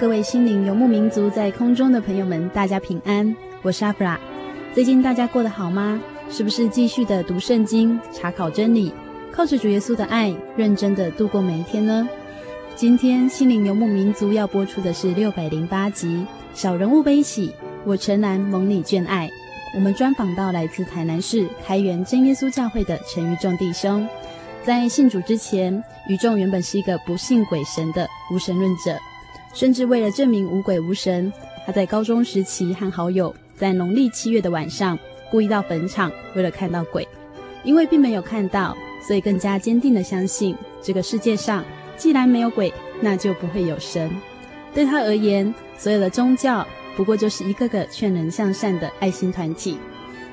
[0.00, 4.18] 各位心灵游牧民族在空中的朋友们，大家平安，我是阿弗拉。
[4.72, 6.00] 最近大家过得好吗？
[6.30, 8.94] 是不是继续的读圣经、查考真理，
[9.30, 12.08] 靠着主耶稣的爱，认真的度过每一天呢？
[12.74, 16.08] 今天心灵游牧民族要播出的是六百零八集
[16.54, 17.48] 《小人物悲喜》，
[17.84, 19.28] 我诚然蒙你眷爱。
[19.74, 24.08] 我们专访到来自台南市开元真耶稣教会的陈于仲弟兄。
[24.64, 28.98] 在信主之前，于仲原本是一个不信鬼神的无神论者。
[29.52, 31.32] 甚至为了证明无鬼无神，
[31.66, 34.98] 他在高中时期和好友在农历七月的晚上，
[35.30, 37.06] 故意到坟场，为了看到鬼。
[37.62, 38.76] 因为并没有看到，
[39.06, 41.64] 所以更加坚定的相信这个世界上
[41.96, 44.10] 既然没有鬼，那就不会有神。
[44.72, 46.66] 对他而言，所有的宗教
[46.96, 49.76] 不过就是一个个劝人向善的爱心团体。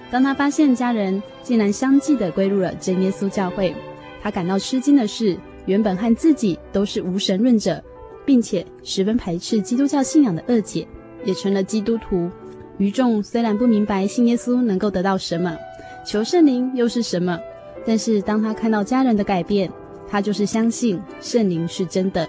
[0.10, 3.76] 当他发现家人竟然相继的归入了真耶稣教会，
[4.22, 7.84] 他感到吃惊的是，原本和自己都是无神论者。
[8.28, 10.86] 并且十分排斥基督教信仰的二姐，
[11.24, 12.30] 也成了基督徒。
[12.78, 15.56] 于仲虽然不明白信耶稣能够得到什么，
[16.06, 17.40] 求圣灵又是什么，
[17.86, 19.72] 但是当他看到家人的改变，
[20.10, 22.28] 他就是相信圣灵是真的。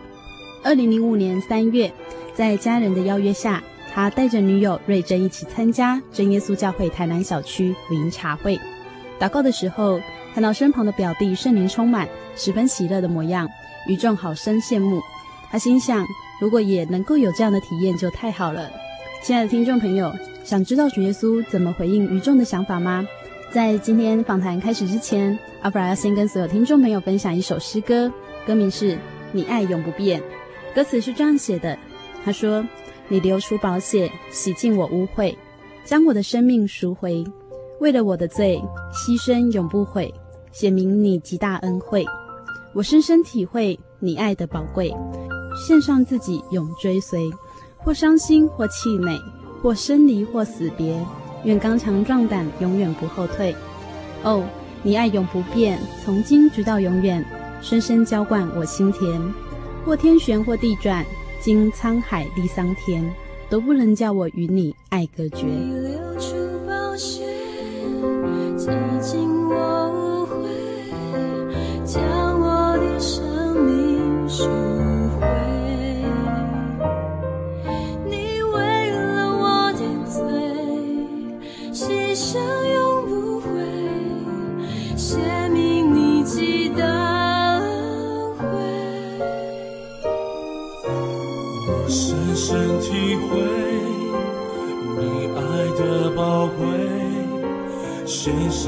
[0.62, 1.92] 二零零五年三月，
[2.32, 3.60] 在家人的邀约下，
[3.92, 8.56] 他带着女友瑞珍一起参加真耶稣教会台南小区福音茶会。
[9.18, 10.00] 祷告的时候，
[10.32, 13.48] 看到身旁的表弟圣灵充满，十分喜乐的模样，
[13.88, 15.00] 于仲好生羡慕。
[15.50, 16.06] 他心想，
[16.40, 18.70] 如果也能够有这样的体验，就太好了。
[19.22, 20.12] 亲爱的听众朋友，
[20.44, 23.06] 想知道主耶稣怎么回应于仲的想法吗？
[23.50, 28.12] 在今天访谈开始之前，阿弗拉要先跟所有听众朋友分享一首诗歌，
[28.46, 28.92] 歌名是
[29.32, 30.20] 《你爱永不变》。
[30.74, 31.76] 歌词是这样写的：
[32.24, 32.64] 他说，
[33.08, 35.34] 你流出宝血，洗净我污秽，
[35.82, 37.24] 将我的生命赎回，
[37.80, 40.12] 为了我的罪，牺牲永不悔，
[40.52, 42.04] 显明你极大恩惠。
[42.74, 44.94] 我深深体会你爱的宝贵。
[45.66, 47.30] 献上自己永追随，
[47.76, 49.18] 或伤心或气馁，
[49.62, 50.98] 或生离或死别，
[51.44, 53.54] 愿刚强壮胆，永远不后退。
[54.22, 54.44] 哦，
[54.82, 57.24] 你爱永不变，从今直到永远，
[57.60, 59.20] 深深浇灌我心田。
[59.84, 61.04] 或天旋或地转，
[61.40, 63.02] 经沧海历桑田，
[63.48, 65.46] 都不能叫我与你爱隔绝。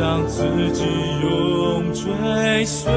[0.01, 0.43] 让自
[0.73, 0.83] 己
[1.21, 2.91] 永追随，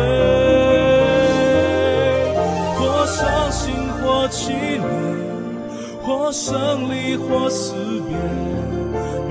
[2.78, 4.88] 或伤心或气馁，
[6.02, 7.74] 或生离或死
[8.08, 8.16] 别，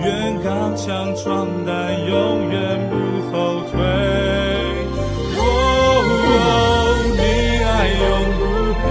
[0.05, 2.95] 愿刚强壮胆，永远不
[3.33, 3.81] 后退。
[5.39, 5.41] 哦，
[6.29, 6.37] 哦，
[7.17, 7.21] 你
[7.65, 8.05] 爱永
[8.37, 8.41] 不
[8.83, 8.85] 变，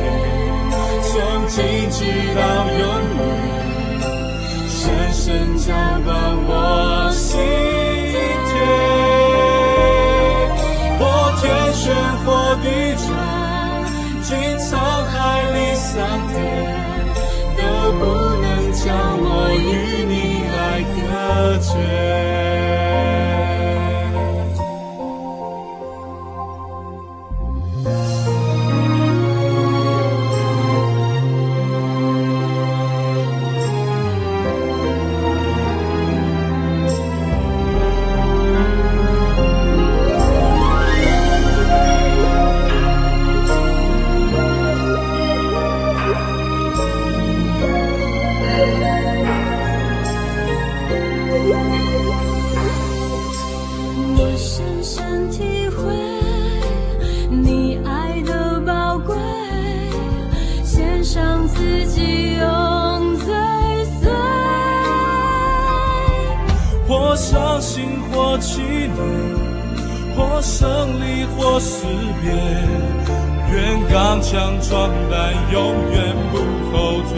[1.04, 1.12] 从
[1.50, 1.56] 今
[1.92, 2.00] 直
[2.34, 2.42] 到
[2.80, 2.82] 永
[3.20, 3.22] 远，
[4.68, 4.82] 深
[5.14, 5.22] 深
[5.56, 5.70] 浇
[6.04, 6.10] 灌
[21.74, 22.11] 绝。
[67.32, 68.98] 伤心或凄念，
[70.18, 70.60] 或胜
[71.00, 71.86] 利或失
[72.22, 72.30] 别，
[73.54, 76.36] 愿刚强壮胆，永远不
[76.76, 77.16] 后退。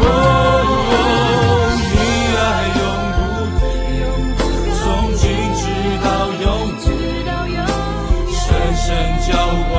[0.00, 0.04] 哦，
[1.94, 1.96] 你
[2.40, 2.42] 爱
[2.80, 2.82] 永
[3.14, 4.38] 不，
[4.80, 4.82] 从
[5.14, 5.22] 今
[5.54, 5.62] 直
[6.02, 6.08] 到
[6.42, 6.44] 永，
[8.32, 8.42] 深
[8.74, 8.82] 深
[9.28, 9.30] 浇
[9.70, 9.78] 灌。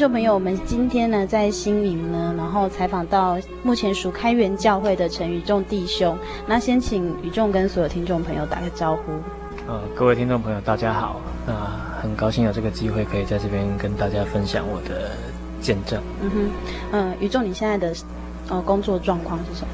[0.00, 6.16] 众朋友，我们今天呢在新营呢，然后采访到目前属开元教会的陈宇仲弟兄。
[6.46, 9.12] 那先请宇仲跟所有听众朋友打个招呼。
[9.68, 11.20] 呃，各位听众朋友，大家好。
[11.46, 11.52] 那
[12.00, 15.10] 很高兴有这个机会可以在这边跟大家分享我的
[15.60, 16.00] 见证。
[16.22, 16.50] 嗯哼，
[16.92, 17.94] 嗯、呃，宇仲，你现在的
[18.48, 19.68] 呃工作状况是什么？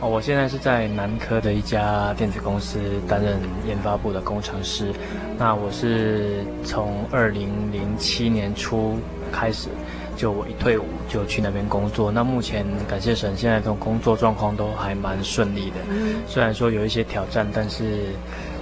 [0.00, 3.36] 哦，我现在是在南科的一家电子公司担任
[3.66, 4.92] 研发部的工程师。
[5.36, 8.96] 那我是从二零零七年初。
[9.32, 9.68] 开始，
[10.16, 12.12] 就我一退伍就去那边工作。
[12.12, 15.76] 那目前感谢神，现在这种工作状况都还蛮顺利的。
[15.88, 16.22] 嗯。
[16.28, 18.10] 虽然说有一些挑战，但是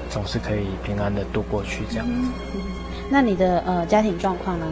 [0.09, 2.13] 总是可以平安的度过去这样子。
[2.55, 2.61] 嗯。
[3.11, 4.67] 那你的呃家庭状况呢？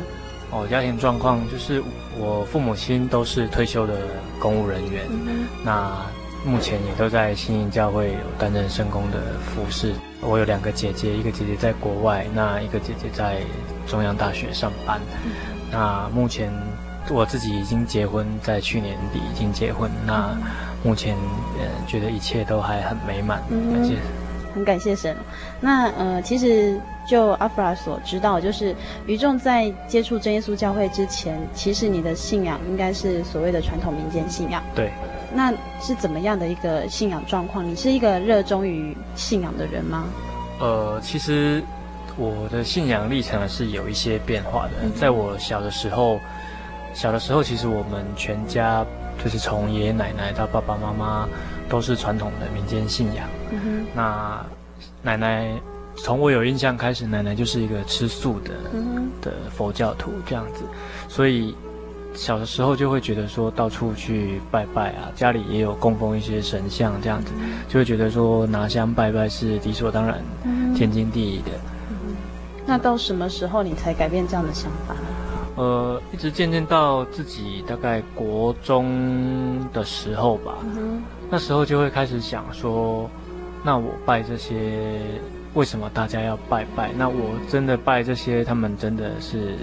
[0.50, 1.82] 哦，家庭状况就是
[2.18, 3.94] 我父母亲都是退休的
[4.38, 5.02] 公务人员。
[5.10, 5.46] 嗯。
[5.64, 5.92] 那
[6.46, 9.92] 目前也都在新营教会有担任圣工的服侍。
[10.20, 13.40] 我有两个姐姐，一个姐姐在国外，那一个姐姐在
[13.86, 15.00] 中央大学上班。
[15.24, 15.30] 嗯
[15.70, 16.52] 那目前
[17.10, 19.90] 我自己已经结婚，在去年底已经结婚。
[20.06, 20.36] 那
[20.84, 21.16] 目前
[21.58, 23.96] 呃觉得一切都还很美满，嗯，感谢，
[24.54, 25.16] 很感谢神。
[25.60, 28.74] 那呃其实就阿弗拉所知道，就是
[29.06, 34.62] 于众在接触真耶稣教会之前，其实你的信仰应该是所谓的传统民间信仰。
[34.74, 34.90] 对。
[35.34, 37.66] 那是怎么样的一个信仰状况？
[37.66, 40.04] 你是一个热衷于信仰的人吗？
[40.60, 41.62] 呃，其实。
[42.18, 44.90] 我的信仰历程是有一些变化的。
[44.96, 46.18] 在我小的时候，
[46.92, 48.84] 小的时候其实我们全家
[49.22, 51.28] 就是从爷爷奶奶到爸爸妈妈
[51.68, 53.28] 都是传统的民间信仰。
[53.52, 53.86] 嗯。
[53.94, 54.44] 那
[55.00, 55.48] 奶奶
[55.96, 58.50] 从我有印象开始，奶奶就是一个吃素的
[59.22, 60.64] 的佛教徒这样子，
[61.08, 61.54] 所以
[62.14, 67.32] 小的时候就会觉得说到处去拜拜啊，家里也有供奉一些神像这样子，
[67.68, 70.20] 就会觉得说拿香拜拜是理所当然、
[70.74, 71.52] 天经地义的。
[72.68, 74.94] 那到什么时候你才改变这样的想法？
[75.56, 83.08] 呃，一直渐渐到自己大概国中的时候吧，嗯，那时候就会开始想说，
[83.64, 85.00] 那我拜这些，
[85.54, 86.90] 为什么大家要拜拜？
[86.94, 89.54] 那我真的拜这些，他们真的是，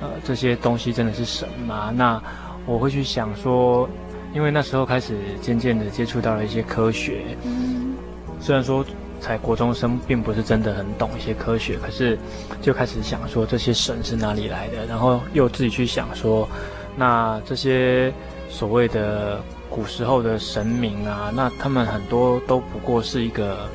[0.00, 1.92] 呃，这些东西真的是神吗？
[1.94, 2.20] 那
[2.64, 3.86] 我会去想说，
[4.34, 7.94] 因为那时候开始渐渐的接触到了一些科学，嗯，
[8.40, 8.82] 虽然说。
[9.20, 12.18] 才国中生并不是真的很懂一些科学，可是
[12.62, 16.48] 就开始想说这些神是哪里来的，然后又自己去想说，
[16.96, 18.12] 那这些
[18.48, 23.68] 所谓的古时候的神明啊，那他们很多都不过是一个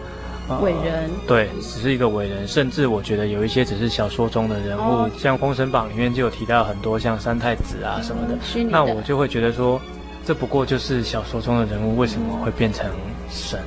[0.62, 8.70] 伟人，对，只是一个伟人，甚至我觉得有一些只是小说中的人物，哦、像《封神榜》里面就有提到很多像三太子啊什么的，嗯、的。
[8.72, 9.80] 那我就会觉得说，
[10.26, 12.90] 这不过就是小说中的人物，为什么会变成
[13.30, 13.60] 神？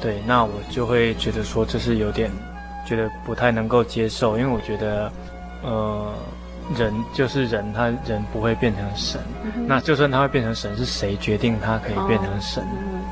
[0.00, 2.30] 对，那我就会觉得说这是有点
[2.86, 5.12] 觉得不太能够接受，因为我觉得，
[5.62, 6.14] 呃，
[6.76, 9.20] 人就是人，他人不会变成神。
[9.42, 12.64] 嗯、那就算他会变成神，是谁决定他可以变成神？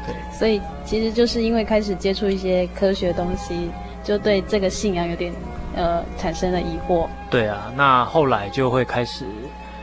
[0.06, 0.14] 对。
[0.38, 3.68] 所以其实就是因为开始接触一些科学的东西，
[4.04, 5.32] 就对这个信仰有点
[5.74, 7.08] 呃产生了疑惑。
[7.28, 9.24] 对啊，那后来就会开始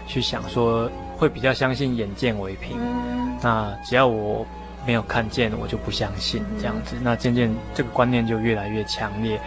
[0.07, 2.77] 去想说，会比较相信眼见为凭。
[2.79, 4.47] 嗯、那只要我。
[4.85, 6.95] 没有看见，我就不相信这样子。
[7.01, 9.39] 那渐渐这个观念就越来越强烈，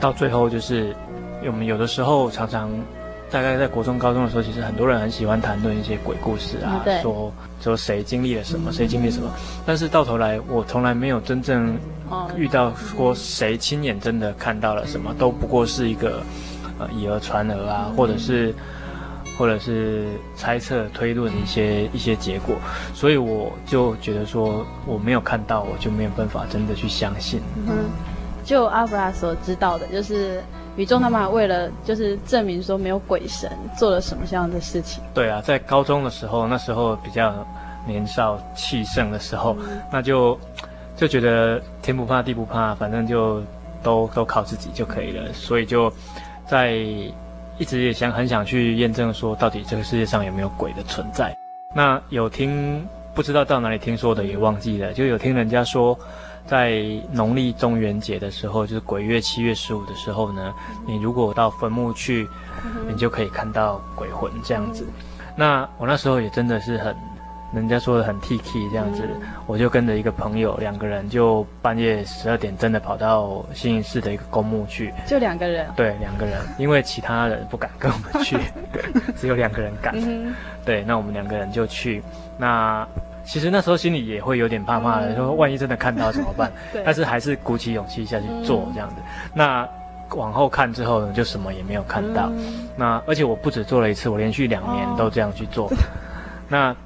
[0.00, 0.94] 到最后就是
[1.46, 2.70] 我们有的时候常常，
[3.30, 9.30] 大概在国中、高中的时候，其实很多人很喜欢谈论一些鬼故事啊，嗯、说说谁经历了什么，谁经历了什么。
[9.64, 11.76] 但是到头来，我从来没有真正
[12.36, 16.22] 遇到过谁亲眼真的看到了什么，都不过是一个
[16.78, 18.54] 呃以讹传讹啊，或者是。
[19.40, 20.04] 或者是
[20.36, 22.56] 猜测、推论一些一些结果，
[22.92, 27.40] 所以我就觉得说我没有看到，我就没有办法真的去相信。
[27.66, 27.88] 嗯，
[28.44, 30.44] 就阿布拉所知道的，就是
[30.76, 35.02] 宇宙他们为了就是证明说没有鬼神，做了什么样的事情？
[35.14, 37.32] 对啊，在高中的时候，那时候比较
[37.86, 40.38] 年少气盛的时候，嗯、那就
[40.98, 43.42] 就觉得天不怕地不怕，反正就
[43.82, 45.90] 都都靠自己就可以了，所以就
[46.46, 46.84] 在。
[47.60, 51.36] 一直也想很想去验证说，到底这个世界上有没有鬼的存在？
[51.74, 52.82] 那有听
[53.14, 55.96] 不知道到哪里听说的也忘记了，就有听人家说，
[56.46, 60.54] 在农历中元节的时候，就是鬼月七月十五的时候呢，
[60.86, 62.26] 你如果到坟墓去，
[62.88, 64.88] 你就可以看到鬼魂这样子。
[65.36, 66.96] 那我那时候也真的是很。
[67.52, 78.36] 人家说的很 T K 这样子，嗯、我就跟着一个朋友，两个人就半夜十二点真的跑到新营市的一个公墓去，就两个人，对，两个人，因为其他人不敢跟我们去，
[79.18, 80.32] 只有两个人敢，嗯、
[80.64, 82.00] 对，那我们两个人就去。
[82.38, 82.86] 那
[83.24, 86.52] 其实那时候心里也会有点怕怕的，嗯、说万一真的看到怎么办？
[86.84, 88.94] 但是还是鼓起勇气下去做这样子。
[88.98, 89.68] 嗯、那
[90.16, 92.30] 往后看之后呢，就什么也没有看到。
[92.30, 95.66] 嗯、那而且我不止做了一次，我连续两年都这样去做。
[95.66, 95.74] 哦、
[96.48, 96.76] 那。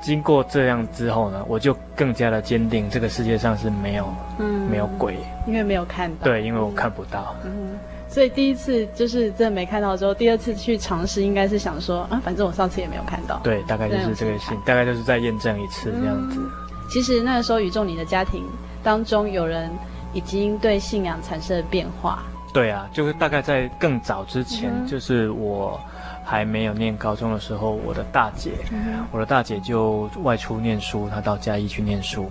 [0.00, 4.06] 经过这样之后呢，我就更加的坚定，这个世界上是没有，
[4.38, 6.24] 嗯，没有鬼，因为没有看到。
[6.24, 7.34] 对，因为我看不到。
[7.44, 13.40] 嗯，所以第一次就是真的没看到之后，第二次去尝试，应该是想说啊，反正我上次也没有看到。
[13.42, 16.38] 对，大概就是这个心，大概就是再验证一次这样子。
[16.40, 16.50] 嗯，
[16.90, 18.44] 其实那个时候，宇宙你的家庭
[18.82, 19.70] 当中有人
[20.12, 22.22] 已经对信仰产生了变化。
[22.52, 25.80] 对啊，就是大概在更早之前，嗯，就是我。
[26.28, 32.28] 还没有念高中的时候，我的大姐，嗯、我的大姐就外出念书，她到嘉义去念书。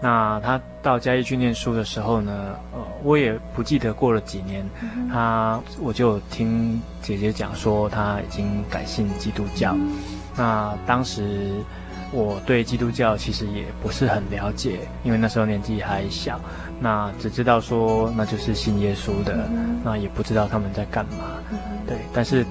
[0.00, 9.74] 那她到嘉义去念书的时候呢，呃，我也不记得过了几年，嗯、她我就听姐姐讲说，她已经改信基督教。
[9.74, 9.92] 嗯、
[10.38, 11.52] 那当时
[12.12, 16.40] 我对基督教其实也不是很了解，因为那时候年纪还小，
[16.80, 21.26] 那只知道说那就是信耶稣的，嗯、那也不知道他们在干嘛。
[21.52, 22.42] 嗯、对，但是。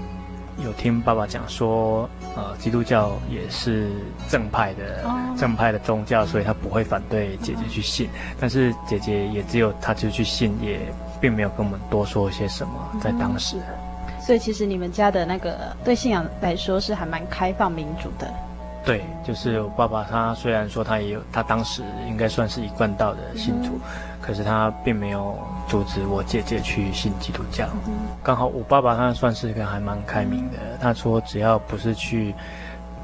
[0.64, 3.90] 有听爸爸讲说，呃，基督教也是
[4.30, 5.38] 正派的，oh.
[5.38, 8.10] 正派的宗教，所以他不会反对姐姐去信。
[8.40, 10.80] 但是姐姐也只有她就去信，也
[11.20, 12.74] 并没有跟我们多说些什么。
[13.02, 13.58] 在当时，
[14.22, 18.34] 所以其实你们家的那个对信仰来说是还蛮开放民主的。
[18.86, 25.38] 对，就是我爸爸，他虽然说他也有，他当时应该算是一贯道的信徒，嗯、可是他并没有
[25.68, 27.68] 阻止我姐姐去信基督教。
[27.86, 32.34] 嗯、刚好我爸爸他算是一个还蛮开明的，嗯、他说只要不是去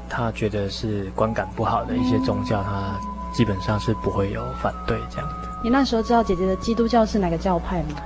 [0.08, 3.00] 他觉得是观感不好的一些宗教，嗯、他
[3.36, 5.34] 基本上是不会有反对这样的。
[5.62, 8.00] 你那时候知道姐姐的基督教是哪个教派吗？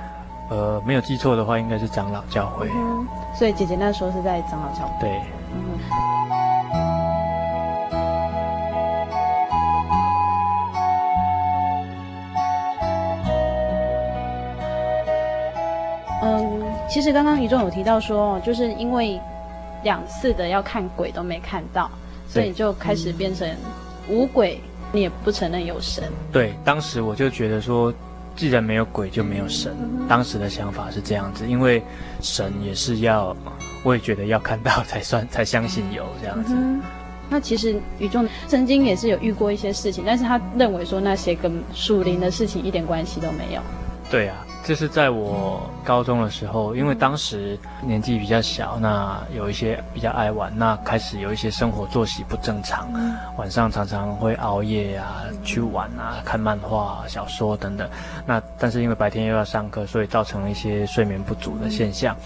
[0.49, 2.69] 呃，没有记错的话，应该是长老教会。
[2.75, 4.99] 嗯、所以姐姐那时候是在长老教会。
[4.99, 5.21] 对。
[5.53, 5.79] 嗯
[16.89, 19.19] 其实刚刚宇宙有提到说，就是因为
[19.83, 21.89] 两次的要看鬼都没看到，
[22.27, 23.47] 所以就开始变成
[24.07, 24.59] 无鬼，
[24.91, 26.03] 你也不承认有神。
[26.31, 27.93] 对，当时我就觉得说，
[28.35, 29.75] 既然没有鬼，就没有神。
[30.07, 31.81] 当时的想法是这样子，因为
[32.21, 33.35] 神也是要，
[33.83, 36.53] 我也觉得要看到才算才相信有这样子。
[36.55, 36.81] 嗯。
[37.27, 43.61] 那其实宇宙曾经也是有遇过一些事情，但是他认为说那些跟属灵的事情一点关系都没有。
[44.09, 44.37] 对啊。
[44.67, 52.89] 这是在我高中的时候，因为当时年纪比较小，那有一些比较爱玩，那开始有一些生活作息不正常，
[53.37, 57.87] 晚上常常会熬夜啊，去玩啊，看漫画、小说等等。
[58.25, 62.17] 那但是因为白天又要上课，所以造成了一些睡眠不足的现象。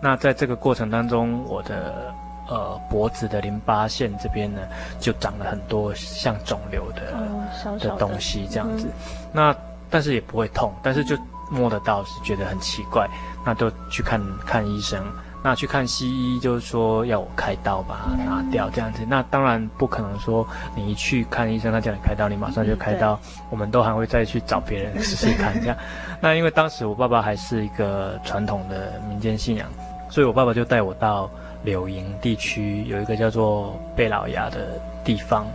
[0.00, 2.14] 那在这个过程当中，我的
[2.46, 4.60] 呃脖子的淋巴腺这边呢，
[5.00, 8.88] 就长了很多像肿瘤的的东西，这样子。
[9.32, 9.52] 那
[9.90, 11.16] 但是也不会痛，但是就。
[11.50, 13.08] 摸得到，是觉得很奇怪，
[13.42, 15.02] 那就去看看医生。
[15.42, 19.02] 那去看西医，就是说要我开刀把它拿掉这样子。
[19.08, 23.18] 那当然不可能说你一去看医生，他叫你开刀，你马上就开刀。
[23.48, 25.76] 我们都还会再去找别人试试看这样。
[26.20, 29.66] 那因为当时我爸爸还是一个传统的民间信仰，
[30.10, 31.30] 所以我爸爸就带我到
[31.64, 35.46] 柳营地区有一个叫做贝老牙的地方。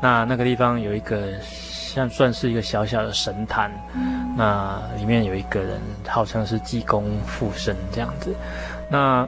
[0.00, 1.32] 那那个地方有一个
[1.98, 3.68] 像算是一个小小的神坛，
[4.36, 8.32] 那里面有一个人号称是济公附身这样子。
[8.88, 9.26] 那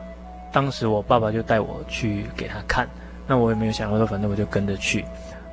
[0.53, 2.89] 当时我爸爸就带我去给他看，
[3.27, 5.05] 那我也没有想过说，反正我就跟着去。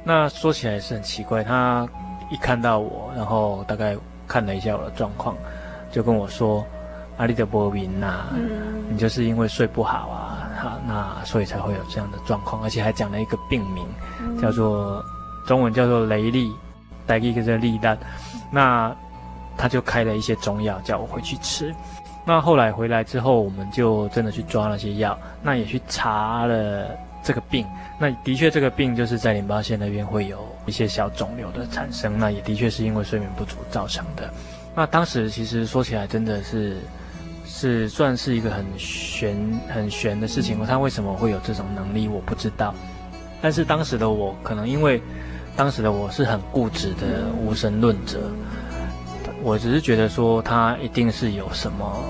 [0.03, 1.89] 那说起来也是很奇怪，他
[2.29, 3.97] 一看到我，然后大概
[4.27, 5.35] 看了一下我的状况，
[5.91, 6.63] 就跟我说
[7.17, 8.25] ：“阿里的波云呐，
[8.91, 13.87] 你就是因为睡不好啊，好，那所以才会有这样的状况，而且还讲了一个病名，
[14.39, 15.03] 叫做
[15.47, 16.53] 中文叫做雷利，
[17.07, 17.97] 带一个叫利丹。
[18.51, 18.95] 那
[19.57, 21.73] 他就开了一些中药叫我回去吃。”
[22.27, 26.89] 那后来回来之后，我们就真的去抓那些药，那也去查了
[27.23, 27.65] 这个病。
[27.97, 32.19] 那的确，这个病就是在淋巴腺那边会有一些小肿瘤的产生。
[32.19, 34.29] 那也的确是因为睡眠不足造成的。
[34.75, 36.77] 那当时其实说起来真的是，
[37.45, 39.37] 是算是一个很悬
[39.73, 40.63] 很悬的事情。
[40.65, 42.75] 他为什么会有这种能力，我不知道。
[43.41, 45.01] 但是当时的我，可能因为
[45.57, 48.19] 当时的我是很固执的无神论者。
[49.43, 52.03] 我只是觉得说他一定是有什么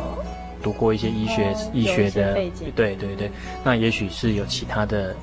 [0.61, 2.33] 读过一些医学、哦、医学的，
[2.75, 3.31] 对对对，
[3.63, 5.15] 那也许是有其他的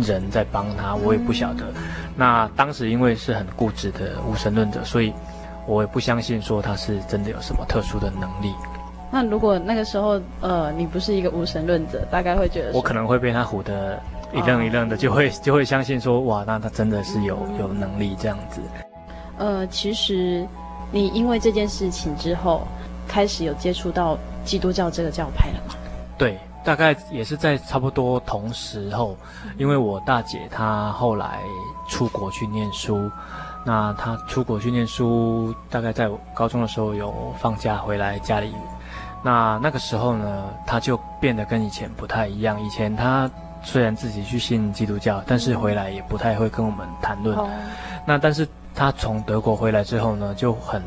[0.00, 1.64] 人在帮他，我也不晓得。
[1.74, 1.82] 嗯、
[2.16, 5.12] 那当时因为是很固执的无神论者，所以
[5.66, 8.54] 我也不相信说他是真的有什么特殊的能力。
[9.10, 14.00] 那如果那个时候呃你不是一个无神论者，大概会觉得我可能会被他唬得
[14.32, 18.60] 一愣一愣的，就会就会相信说哇，那他真的是有有能力这样子。
[19.38, 20.46] 呃，其实。
[20.90, 22.66] 你因为这件事情之后，
[23.06, 25.74] 开始有接触到基督教这个教派了吗？
[26.16, 29.14] 对，大概也是在差不多同时候，
[29.58, 31.40] 因为我大姐她后来
[31.90, 33.10] 出国去念书，
[33.66, 38.54] 那她出国去念书，大概在高中的时候有放假回来家里，
[39.22, 42.58] 那那个时候呢，她就变得跟以前不太一样。
[42.62, 43.30] 以前她
[43.62, 47.36] 虽然自己去信基督教，但是回来也不太会跟我们谈论。
[47.36, 47.48] 哦、
[48.06, 48.46] 那但是。
[48.74, 50.80] 他从德国回来之后呢，就很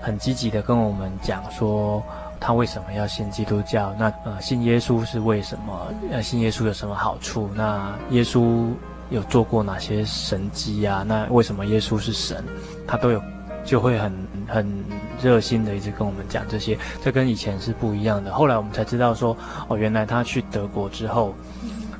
[0.00, 2.02] 很积极的跟我们讲说，
[2.40, 3.94] 他为什么要信基督教？
[3.98, 5.92] 那呃，信耶稣是为什么？
[6.10, 7.50] 呃，信耶稣有什么好处？
[7.54, 8.70] 那耶稣
[9.10, 11.04] 有做过哪些神迹啊？
[11.06, 12.42] 那为什么耶稣是神？
[12.86, 13.22] 他都有，
[13.62, 14.84] 就会很很
[15.20, 16.78] 热心的一直跟我们讲这些。
[17.04, 18.32] 这跟以前是不一样的。
[18.32, 19.36] 后来我们才知道说，
[19.68, 21.34] 哦，原来他去德国之后，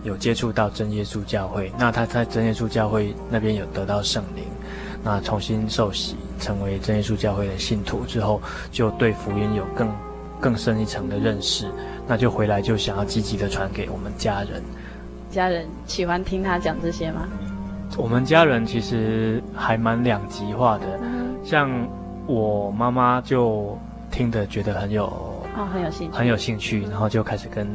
[0.09, 1.71] 有接触到真耶稣教会。
[1.79, 4.45] 那他在真耶稣教会那边有得到圣灵。
[5.05, 8.41] 那重新受洗，成为真耶稣教会的信徒之后，
[8.73, 9.89] 就对福音有更
[10.41, 11.71] 更深一层的认识，
[12.07, 14.63] 那就回来就想要积极的传给我们家人。
[15.31, 17.29] 家人喜欢听他讲这些吗？
[17.97, 20.87] 我们家人其实还蛮两极化的，
[21.45, 21.71] 像
[22.27, 23.79] 我妈妈就
[24.11, 25.07] 听得觉得很有
[25.57, 27.67] 哦，很有兴趣，很有兴趣，然后就开始跟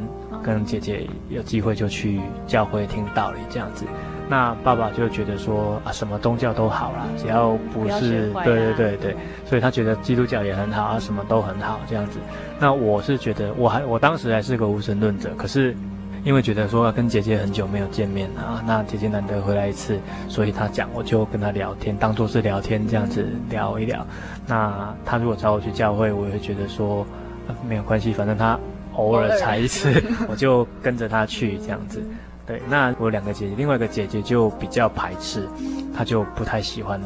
[0.43, 3.85] 跟姐姐有机会就去教会听道理这样子。
[4.29, 12.19] 那爸爸就觉得说啊，什么宗教都好啦，只要不是，对对对对，所以他觉得基督教也很好啊，什么都很好这样子。
[12.59, 15.75] 那我是觉得，我还我当时还是个无神论者，可是
[16.23, 24.07] 因为觉得说跟姐姐很久没有见面啊，那姐姐难得回来一次，所以他讲我就跟他聊天，当做是聊天这样子聊一聊。
[24.47, 27.01] 那他如果找我去教会，我也会觉得说、
[27.47, 28.57] 啊、没有关系，反正他
[28.95, 29.91] 偶尔才一次，
[30.29, 32.03] 我就跟着他去这样子。
[32.45, 35.47] 对，那我两个姐姐，另外一个姐姐就比较排斥，
[35.95, 36.99] 她就不太喜欢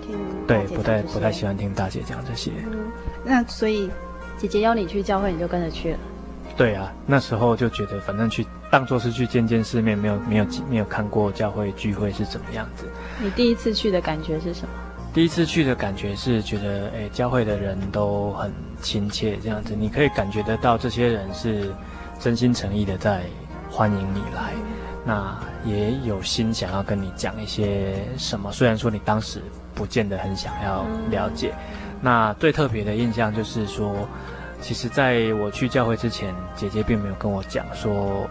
[0.00, 2.50] 听，对，不太不太喜欢听大姐讲这些。
[3.22, 3.90] 那所以
[4.38, 5.98] 姐姐邀你去教会，你就跟着去了。
[6.56, 12.86] 对啊，那时候就觉得反正去当做是去见见世面，没有没有没有看过教会聚会是怎么样子。
[13.22, 14.68] 你第一次去的感觉是什么？
[15.12, 21.72] 第一次去的感觉是觉得，哎，教会的人都很亲切，这样子，你可以感觉得到这些人是
[22.18, 23.22] 真心诚意的在
[23.70, 24.52] 欢迎你来。
[25.04, 29.42] 那也有心想要跟你讲一些什么，虽然说你当时
[29.74, 31.54] 不见得很想要了解。
[32.00, 34.06] 那最特别的印象就是说，
[34.60, 38.28] 其实在我去教会之前，姐姐并没有跟我讲说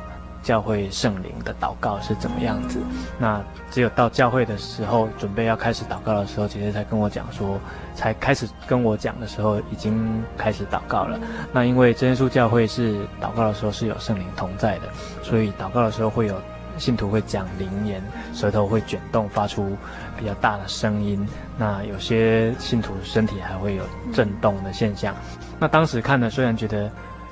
[0.48, 2.80] 教会圣灵的祷告是怎么样子。
[3.20, 7.60] 那只有到教会的时候，准备要开始祷告的时候，姐姐才跟我讲说，
[7.94, 11.20] 才开始跟我讲的时候，已经开始祷告了。
[11.52, 14.84] 那因为真耶稣教会是祷告的时候是有圣灵同在的，
[15.22, 16.36] 所以祷告的时候会有。
[16.78, 18.00] 信徒会讲灵言，
[18.36, 19.76] 舌头会卷动，发出
[20.16, 21.28] 比较大的声音。
[21.58, 23.84] 那有些信徒身体还会有
[24.14, 25.16] 震动的现象。
[25.58, 26.88] 那当时看呢，虽然觉得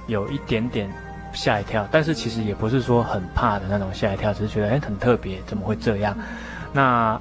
[0.08, 0.92] 有一点点
[1.36, 6.18] 吓一跳，但是其实也不是说很怕的那种吓一跳，只是觉得哎很特别，怎么会这样？
[6.74, 7.20] 那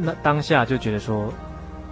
[0.00, 1.32] 那当下就觉得说，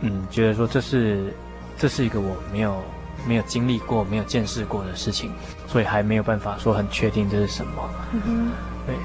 [0.00, 1.32] 嗯，觉得说这是
[1.78, 2.82] 这是一个我没有
[3.26, 5.30] 没有经历过、没有见识过的事情，
[5.68, 7.90] 所以还没有办法说很确定这是什么。
[8.26, 8.50] 嗯，
[8.86, 8.96] 对。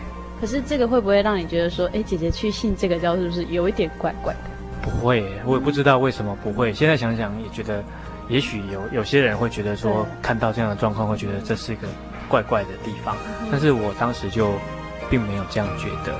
[0.41, 4.39] 可是这个会不会让你觉得说，哎，姐姐去信这个教是不是有一点怪怪的？
[4.81, 6.73] 不会，我也不知道为什么不会。
[6.73, 7.81] 现在想想也觉得，
[8.27, 11.87] 也许有有些人会觉得说，看到这样的状况会觉得这是一个
[12.29, 13.15] 怪怪的地方。
[13.51, 14.53] 但是我当时就
[15.09, 16.17] 并没有这样觉得。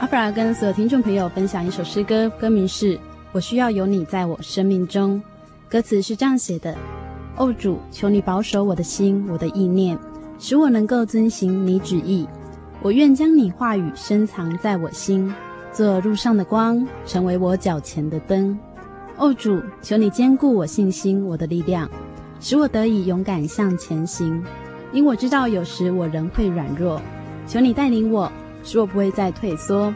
[0.00, 2.96] 阿弗拉跟所有听众朋友分享一首诗歌，歌名是
[3.32, 5.16] 《我需要有你在我生命中》。
[5.70, 6.76] 歌词是这样写的
[7.38, 9.98] ：“哦主，求你保守我的心，我的意念，
[10.42, 12.26] 使我能够遵行你旨意。
[12.82, 15.32] 我愿将你话语深藏在我心，
[15.70, 18.58] 做路上的光，成为我脚前的灯。
[19.16, 21.88] 哦主，求你坚固我信心，我的力量，
[22.40, 24.42] 使我得以勇敢向前行。
[24.92, 27.00] 因我知道有时我仍会软弱，
[27.46, 28.30] 求你带领我。”
[28.64, 29.92] 使我不会再退缩，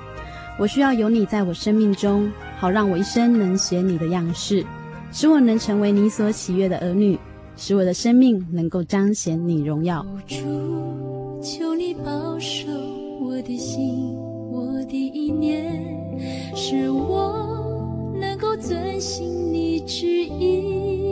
[0.58, 2.28] 我需要有你在我生命中，
[2.58, 4.64] 好让我一生能学你的样式，
[5.12, 7.16] 使我能成为你所喜悦的儿女，
[7.56, 10.04] 使我的生命能够彰显你荣耀。
[11.42, 12.66] 求你保守
[13.20, 14.14] 我的心，
[14.50, 15.82] 我的意念，
[16.54, 21.06] 使我能够遵行你旨意。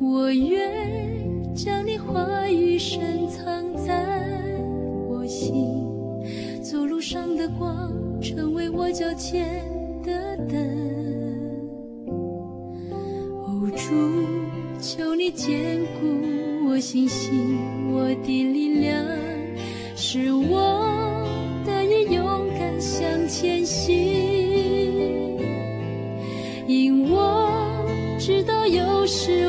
[0.00, 4.04] 我愿将你话语深藏在
[5.08, 5.24] 我。
[5.26, 5.82] 心，
[6.62, 9.62] 走路上的光，成为我脚前
[10.02, 10.93] 的灯。
[13.76, 13.90] 主，
[14.80, 17.58] 求你坚固我信心，
[17.90, 19.04] 我的力量，
[19.96, 21.26] 使我
[21.64, 23.92] 得以勇敢向前行。
[26.66, 27.84] 因我
[28.18, 29.48] 知道有时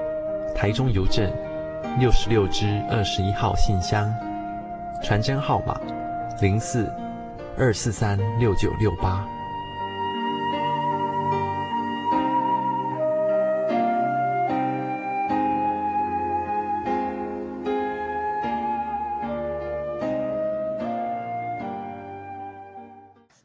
[0.61, 1.27] 台中邮政
[1.99, 4.07] 六十六支二十一号信箱，
[5.01, 5.75] 传真号码
[6.39, 6.87] 零四
[7.57, 9.25] 二四三六九六八。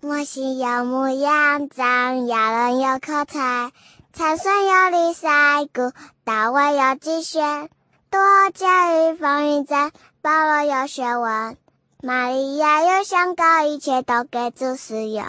[0.02, 3.70] 我心有模样，长要人有口才。
[4.16, 5.92] 参孙有李赛古，
[6.24, 7.68] 大卫有机旋，
[8.10, 8.18] 多
[8.54, 11.58] 加与风云战，保罗有学问，
[12.00, 15.22] 玛利亚有香膏，一切都给主使用。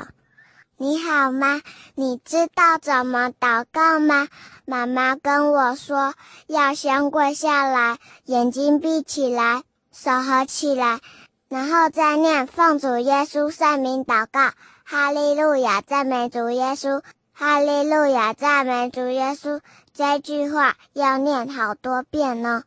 [0.77, 1.61] 你好吗？
[1.95, 4.29] 你知道怎么祷告吗？
[4.63, 6.13] 妈妈跟我说，
[6.47, 11.01] 要先跪下来，眼睛闭起来，手合起来，
[11.49, 14.51] 然后再念奉主耶稣圣名祷告，
[14.85, 17.01] 哈利路亚，赞美主耶稣。
[17.39, 19.61] 哈利路亚，赞美主耶稣！
[19.93, 22.63] 这句话要念好多遍哦。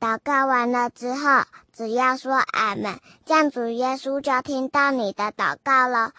[0.00, 1.42] 祷告完了之后，
[1.76, 6.12] 只要说阿门，这样主耶稣就听到你的祷告了。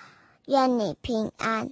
[0.46, 1.72] 愿你平安。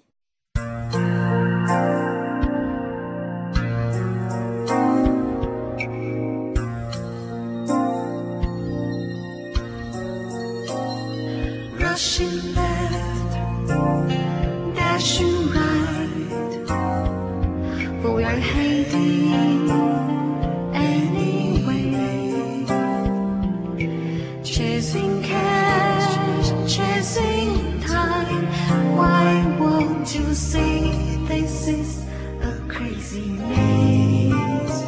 [30.07, 32.05] Don't you see this is
[32.41, 34.83] a crazy maze?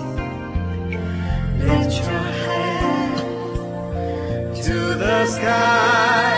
[1.60, 3.18] Lift your head
[4.64, 6.29] to the sky.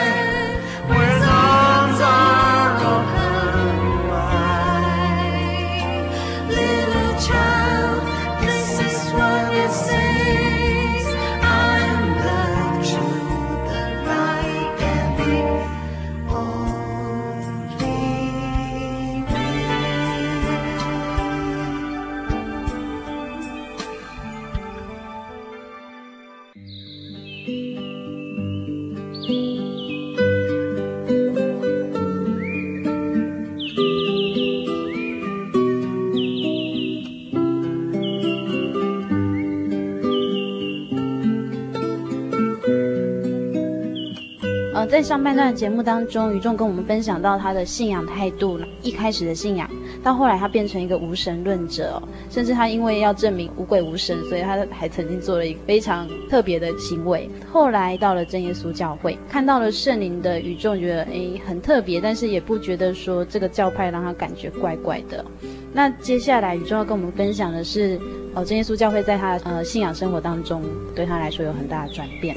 [44.92, 49.70] 在上半段节目当中，宇仲跟我们分享到他的信仰态度，一开始的信仰，
[50.04, 57.30] 到后来他变成一个无神论者哦，甚至他因为要证明无鬼无神，所以他还曾经做了一个非常特别的行为。
[57.50, 65.24] 后来到了真耶稣教会，看到了圣灵的宇仲，觉得诶很特别，但是也不觉得说这个教派让他感觉怪怪的。
[65.72, 67.98] 那接下来宇仲要跟我们分享的是，
[68.34, 70.62] 哦，真耶稣教会在他呃信仰生活当中，
[70.94, 72.36] 对他来说有很大的转变。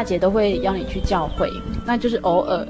[0.00, 1.46] 大姐都会邀你去教会，
[1.84, 2.66] 那就是偶尔。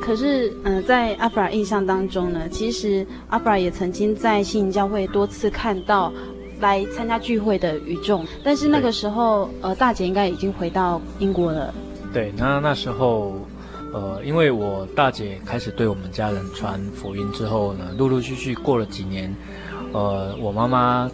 [0.00, 6.10] 可是，嗯、在阿弗拉印象当中呢，其实阿弗拉也曾经在新营教会多次看到
[6.58, 8.24] 来参加聚会的宇仲。
[8.42, 11.74] 但是那个时候，呃，大姐应该已经回到英国了。
[12.14, 13.34] 对，那那时候，
[13.92, 19.30] 呃，因为我大姐开始对我们家人传福音之后呢，陆陆续续过了几年，
[19.92, 21.10] 呃，我妈妈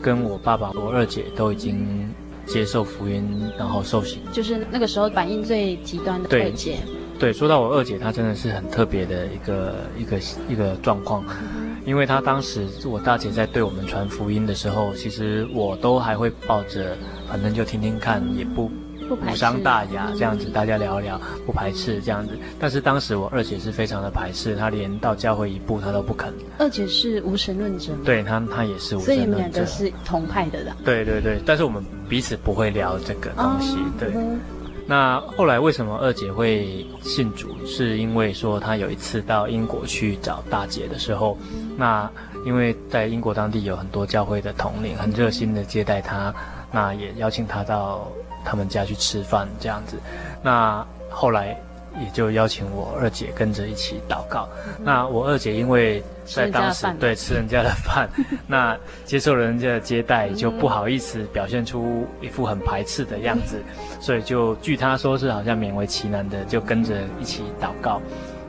[0.00, 2.08] 跟我爸爸、我二姐都已经。
[2.52, 3.24] 接受福音，
[3.56, 6.78] 然后受洗，就是那个时候反应最极端的二姐。
[7.18, 16.96] 对，对，说到我二姐，她真的是很特别的一个一个一个状况，嗯、因为她当时我大姐在对我们传福音的时候，其实我都还会抱着，
[17.28, 18.70] 反正就听听看，也不。
[19.14, 22.36] 无伤大雅，这样子大家聊一聊，不排斥这样子。
[22.58, 26.32] 但是当时我二姐是非常的排斥，她连到教会一步她都不肯。
[26.58, 29.04] 二姐是无神论者，对，她她也是无神论者。
[29.04, 30.76] 所以你们两个是同派的啦。
[30.84, 33.76] 对对对，但是我们彼此不会聊这个东西。
[33.76, 34.12] 哦、对。
[34.14, 34.40] 嗯、
[34.86, 37.48] 那后来为什么二姐会信主？
[37.66, 41.36] 是因为说她有一次到英国去找大姐的时候，
[41.76, 42.10] 那
[42.46, 46.34] 因为在英国当地有很多教会的统领，很热心的接待她，
[46.72, 48.10] 那也邀请她到
[48.44, 49.96] 他们家去吃饭这样子。
[50.42, 51.56] 那后来
[52.00, 54.48] 也就邀请我二姐跟着一起祷告。
[54.66, 58.08] 嗯、那我二姐因为在当时对吃人家的饭，
[58.46, 68.00] 那接受了人家的接待，就不好意思表现出一副很排斥的样子，嗯、所以就据她说是好像勉为其难的就跟着一起祷告。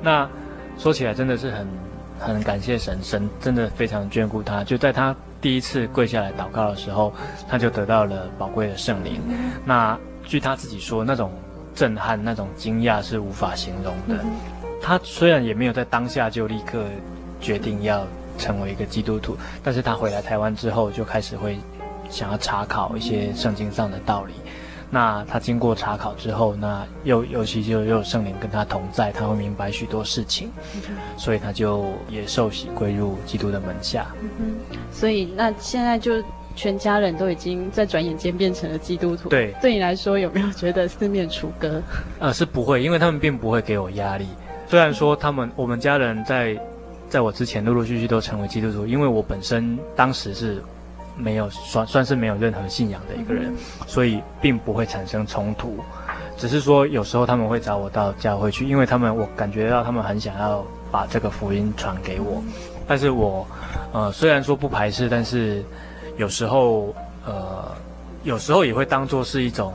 [0.02, 0.30] 那
[0.78, 1.68] 说起来真的是很
[2.20, 4.64] 很感谢神，神真的非常眷顾他。
[4.64, 7.12] 就在他第一次跪下来祷告的时候，
[7.50, 9.20] 他就得到了宝贵的圣灵。
[9.66, 11.32] 那据他自己说，那种
[11.74, 14.24] 震撼、那种惊讶是无法形容的。
[14.82, 16.86] 他虽然也没有在当下就立刻
[17.40, 18.06] 决定要
[18.38, 21.58] 成为一个基督徒，但是他回来台湾之后，就开始会
[22.10, 24.34] 想要查考一些圣经上的道理。
[24.94, 30.52] 那他经过查考之后，那又尤其就又有圣灵跟他同在，他会明白许多事情，
[31.16, 34.06] 所以他就也受洗归入基督的门下。
[34.22, 34.58] 嗯，
[34.92, 36.22] 所以那现在就
[36.58, 39.30] 全家人都已经在转眼间变成了基督徒。
[39.30, 41.82] 对，对你来说有没有觉得四面楚歌？
[42.20, 44.28] 呃，是不会，因为他们并不会给我压力。
[44.68, 46.60] 虽然说他们我们家人在
[47.08, 50.62] 在我之前陆陆续续都成为基督徒，因为我本身当时是。
[51.18, 53.54] 没有算算是没有任何信仰的一个人，
[53.88, 55.78] 所以并不会产生冲突，
[56.38, 62.44] 只是说有时候他们会找我到教会去，因为他们我感觉到他们很想要把这个福音传给我，
[62.88, 63.46] 但是我
[63.94, 65.64] 呃虽然说不排斥，但是
[66.18, 66.94] 有时候
[67.26, 67.72] 呃
[68.24, 69.74] 有时候也会当做是一种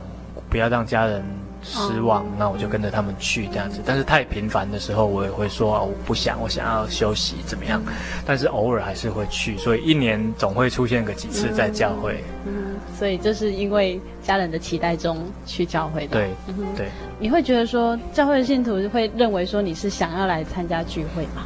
[0.49, 1.23] 不要让家人。
[1.63, 3.81] 失望，那我就跟着他们去这样子。
[3.85, 7.81] 但是太频繁的时候，我也会说啊，我不想，我想要休息，怎么样？
[8.25, 12.23] 但是偶尔还是会去，所以一年总会出现个几次在教会。
[12.45, 16.17] 嗯，嗯，所以这是因为家人的期待中去教会的。
[16.17, 16.87] 对，嗯、对。
[17.19, 21.43] 你会觉得说，教会的信徒会认为说你是想要来参加聚会吗？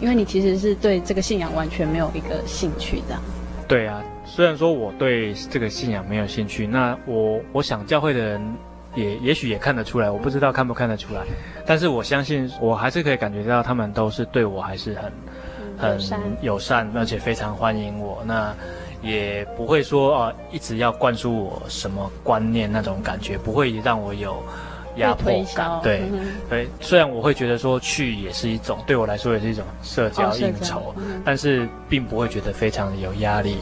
[0.00, 3.18] 因为你其实是对这个信仰完全没有一个兴趣的。
[3.66, 8.40] 对啊，虽然说我对这个信仰没有兴趣，那我我想教会的人。
[8.98, 11.20] 也也许也看得出来，我不知道看不看得出来，
[11.64, 14.96] 但是我相信我还是可以感觉到他们都是对我还是
[15.78, 18.22] 很很友善，而且非常欢迎我。
[18.26, 18.52] 那
[19.00, 24.42] 也不会说啊，一直要灌输我什么观念那种感觉，不会让我有
[24.96, 25.78] 压迫感。
[25.80, 26.02] 对
[26.50, 30.92] 对，虽然我会觉得说去也是一种对我来说也是一种社交应酬，
[31.24, 33.58] 但是并不会觉得非常的有压力，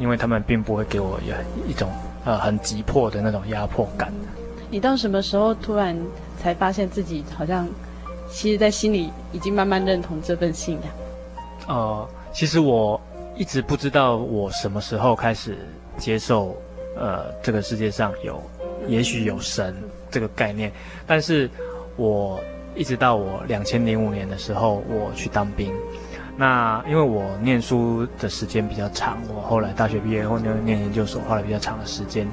[0.00, 1.34] 因为他们并不会给我有
[1.68, 1.88] 一种
[2.24, 4.12] 呃很急迫的那种压迫感。
[4.70, 5.98] 你到什么时候突然
[6.40, 7.68] 才发现自己好像，
[8.30, 11.76] 其实，在心里已经慢慢认同这份信仰？
[11.76, 13.00] 呃，其实我
[13.36, 15.58] 一直不知道我什么时候开始
[15.98, 16.56] 接受，
[16.96, 18.40] 呃，这个世界上有，
[18.86, 19.74] 也许有神
[20.08, 20.70] 这个概念。
[21.04, 21.50] 但是，
[21.96, 22.40] 我
[22.76, 25.74] 一直到我两千零五年的时候，我去当兵。
[26.36, 32.26] 那因为我念书的时间比较长，我后来大学毕业后念念研究所，花了比较长的时间。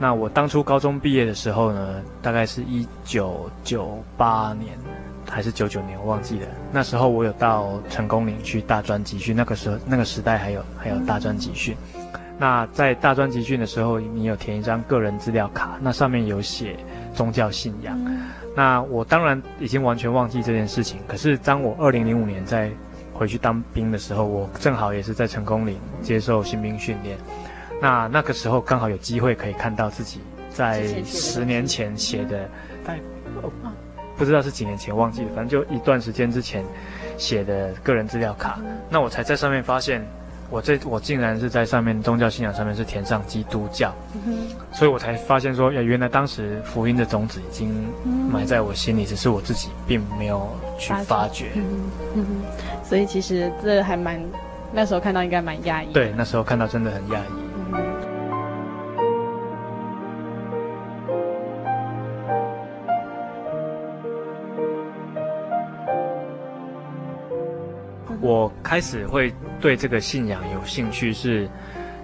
[0.00, 4.76] 那我当初高中毕业的时候呢，大概是一九九八年
[5.28, 6.46] 还是九九年，我忘记了。
[6.72, 11.76] 那时候我有到成功岭去大专集训，那个时候那个时代还有还有大专集训。
[12.38, 16.74] 那在大专集训的时候，你有填一张个人资料卡，那上面有写
[17.14, 18.00] 宗教信仰。
[18.56, 20.98] 那我当然已经完全忘记这件事情。
[21.06, 22.70] 可是当我二零零五年再
[23.12, 27.18] 回去当兵的时候，我正好也是在成功岭接受新兵训练。
[27.80, 32.48] 那那个时候刚好有机会可以看到自己在十年前写的，
[34.16, 36.62] 不知道是几年前忘记了，反正就一段时间之前
[37.16, 38.58] 写的个人资料卡。
[38.90, 40.06] 那我才在上面发现，
[40.50, 43.94] 我这我竟然是在上面宗教信仰上面是填上基督教，
[44.72, 47.72] 所以我才发现说，呀，原来当时福音的种子已经
[48.30, 50.46] 埋在我心里，只是我自己并没有
[50.78, 51.52] 去发掘。
[52.14, 52.42] 嗯，
[52.84, 54.20] 所以其实这还蛮
[54.70, 55.94] 那时候看到应该蛮压抑。
[55.94, 57.39] 对，那时候看到真的很讶异。
[68.30, 71.48] 我开始会对这个信仰有兴趣，是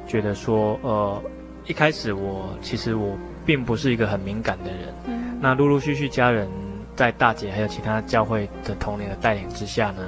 [0.09, 1.23] 觉得说，呃，
[1.67, 4.95] 一开始我其实我并不是一个很敏感的人。
[5.07, 5.39] 嗯。
[5.41, 6.49] 那陆陆续续家人
[6.97, 10.03] 在大姐还有其他教会的同龄的带领之下呢，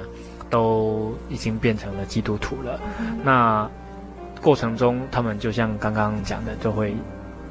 [0.51, 2.81] 都已经变成了基督徒了。
[2.99, 3.21] 嗯。
[3.23, 3.71] 那
[4.43, 6.95] 过程中，他们就像刚刚讲的，就会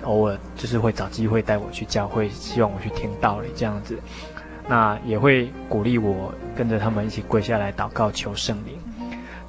[0.03, 3.97] 偶尔就是会找机会带我去教会，希望我去听道理这样子。
[4.67, 8.77] 那也会鼓励我跟着他们一起跪下来祷告求圣灵，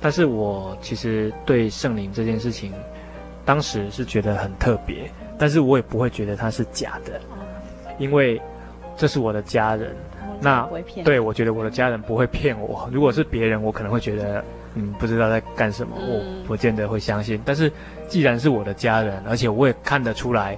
[0.00, 2.72] 但是我其实对圣灵这件事情，
[3.44, 7.20] 当时是觉得很特别，但是我也不会觉得它是假的，
[7.98, 8.40] 因为
[8.96, 9.94] 这是我的家人。
[10.40, 10.68] 那
[11.02, 12.88] 对，我觉得我的家人不会骗我。
[12.92, 14.44] 如果是别人，我可能会觉得
[14.76, 17.40] 嗯，不知道在干什么，我不见得会相信。
[17.44, 17.72] 但是
[18.06, 20.56] 既然是我的家人，而且我也看得出来，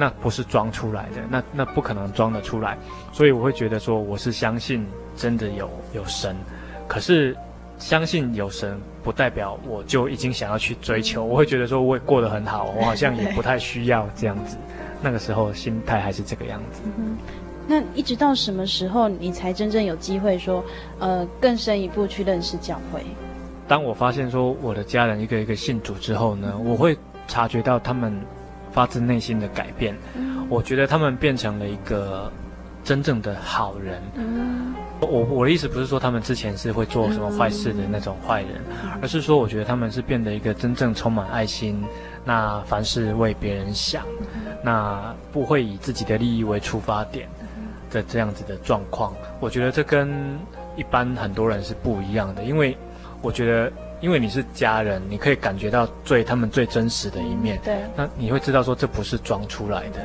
[0.00, 2.78] 那不是装出来的，那那不可能装得出来，
[3.12, 6.34] 所以我会觉得说我是相信真的有有神。
[6.88, 7.36] 可是
[7.78, 11.22] 相信有神，不代表我就已经想要去追求。
[11.22, 14.56] 我会觉得说我也过得很好，我好像也不太需要这样子。
[15.02, 16.80] 那个时候心态还是这个样子。
[16.96, 17.18] 嗯
[17.68, 20.64] 那一直到什么时候，你才真正有机会说，
[20.98, 23.04] 呃，更深一步去认识教会？
[23.68, 26.98] 当我发现说我的家人一个一个信主之后呢，我会
[27.28, 28.12] 察觉到他们
[28.72, 29.96] 发自内心的改变。
[30.16, 32.32] 嗯、我觉得他们变成了一个
[32.84, 34.02] 真正的好人。
[34.14, 41.82] 嗯、我我的意思不是说他们之前是会做什么坏事的那种坏人，嗯、而是说我觉得他们是变得一个真正充满爱心，
[42.24, 44.04] 那凡事为别人想，
[44.34, 47.28] 嗯、那不会以自己的利益为出发点。
[47.92, 50.38] 的这样子的状况，我觉得这跟
[50.76, 52.78] 一般很多人是不一样的，因为
[53.20, 60.00] 我觉得，因为你是家人，你可以感觉到最他们最真实的一面，对，那你会知道说这不是装出来的，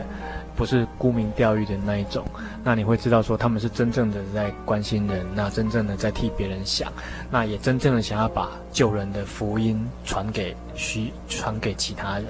[0.56, 2.26] 不是沽名钓誉的那一种，
[2.64, 6.92] 那你会知道说他们是真正的在关心人，那真正的在替别人想，
[7.32, 12.26] 那也真正的想要把救人的福音传给需传给其他人，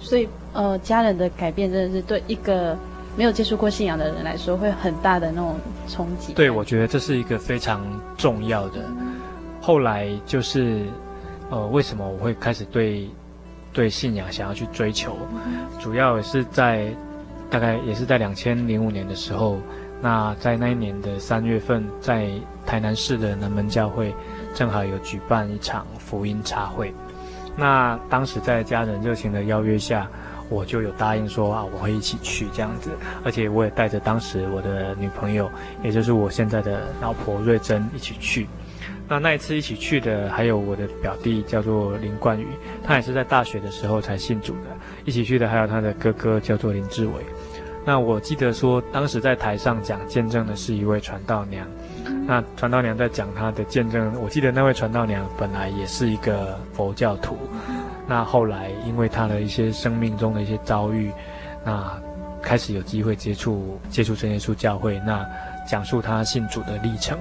[0.00, 2.76] 所以呃，家人的改变真的是对一个。
[3.16, 5.56] 没有接触过信仰的人来说，会很大的那种
[5.88, 6.32] 冲击。
[6.34, 7.82] 对，我觉得这是一个非常
[8.16, 8.74] 重要的。
[9.68, 10.86] 后来就是，
[11.50, 13.06] 呃，为什么我会开始对
[13.70, 15.14] 对信仰想要去追求？
[15.78, 16.88] 主要也是在
[17.50, 19.58] 大概也是在两千零五年的时候，
[20.00, 22.30] 那在那一年的三月份，在
[22.64, 24.14] 台南市的南门教会，
[24.54, 26.90] 正好有举办一场福音茶会。
[27.54, 30.08] 那当时在家人热情的邀约下。
[30.50, 32.90] 我就有答应说啊，我会一起去这样子，
[33.22, 35.46] 而且我也带着当时我的女朋友，
[35.84, 38.46] 也就是我现在的老婆瑞珍一起去。
[39.08, 42.46] 那那一次一起去的还有我的表弟叫做林冠宇，
[42.84, 44.64] 他也是在大学的时候才信主的。
[45.04, 47.14] 一起去的还有他的哥哥叫做林志伟。
[47.86, 51.66] 那我记得说，当时在台上讲见证的是一位传道娘。
[52.26, 57.38] 那传道娘在讲她的见证，我记得那位传道娘本来也是一个佛教徒。
[58.06, 61.10] 那后来，因为他的一些生命中的一些遭遇，
[61.64, 61.98] 那
[62.42, 65.26] 开始有机会接触接触真耶稣教会，那
[65.66, 67.18] 讲述他信主的历程。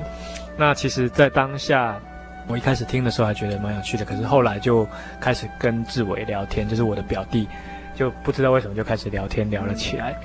[0.57, 1.99] 那其实，在当下，
[2.47, 4.87] 我一开始听的时候还觉得蛮有趣的，可是后来就
[5.19, 7.47] 开始跟志伟聊天，就是我的表弟，
[7.93, 10.15] 就不知道为什么就开始聊天聊了起来。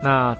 [0.00, 0.34] 那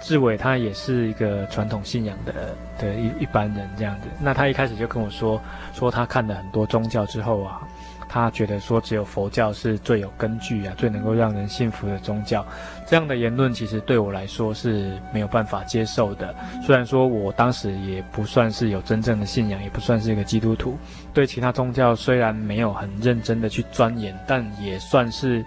[0.00, 5.40] 志伟他也是一个传统信仰的的一一般人这样子，那他一开始就跟我说，
[5.72, 7.60] 说他看了很多宗教之后啊。
[8.08, 12.46] 他觉得说只有佛教是最有根据啊，最能够让人信服的宗教。
[12.86, 16.34] 这样的言论其实对我来说是没有办法接受的。
[16.64, 20.78] 虽然说我当时也不算是有真正的信仰，也不算是一个基督徒，
[21.12, 25.44] 对其他宗教虽然没有很认真的去钻研，但也算是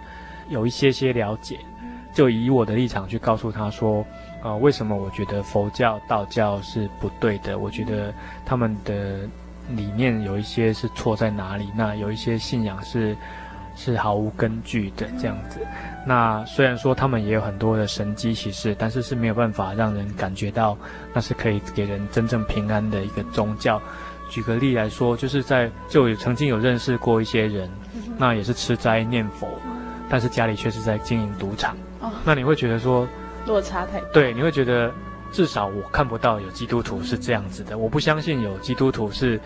[0.48, 1.58] 有一些些了解。
[2.12, 4.04] 就以我的立场去告诉他说，
[4.42, 7.58] 呃，为什么我觉得佛教、道教是不对的？
[7.58, 8.12] 我觉得
[8.44, 9.20] 他们的。
[9.76, 11.68] 理念有一些是错在哪里？
[11.76, 13.16] 那有一些信仰是
[13.76, 15.60] 是毫无根据的这样子。
[16.06, 20.76] 那虽然说他们也有很多的神机骑士，但是是没有办法让人感觉到
[21.12, 23.80] 那是可以给人真正平安的一个宗教。
[24.30, 27.68] 举个例来说，就是在就有曾经有认识过一些人，
[28.16, 29.48] 那也是吃斋念佛，
[30.08, 31.76] 但是家里却是在经营赌场。
[32.24, 33.06] 那你会觉得说
[33.46, 34.06] 落差太大？
[34.12, 34.92] 对，你会觉得。
[35.32, 39.40] 至少我看不到有基督徒是这样子的，我不相信有基督徒是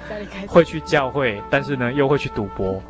[0.46, 2.82] 会去教会，但是呢又会去赌博。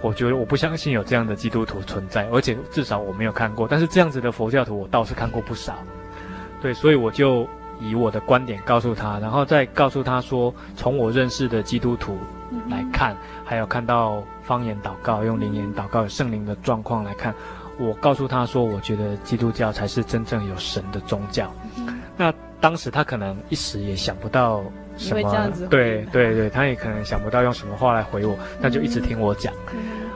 [0.00, 3.66] 我觉得我不相信有这样的基督徒存在，而且至少我没有看过。
[3.66, 5.74] 但是这样子的佛教徒我倒是看过不少。
[6.60, 7.46] 对，所以我就
[7.80, 12.18] 以我的观点告诉他，然后再告诉他说，从我认识的基督徒
[12.68, 17.34] 来看，还有看到方言祷告、用灵言祷告、有圣灵的状况来看，
[17.78, 21.52] 我告诉他说，我觉得基督教才是真正有神的宗教。
[22.16, 24.62] 那当时他可能一时也想不到
[24.96, 29.52] 什么，对对对，他也可能想不到用什么话来回我，那就一直听我讲。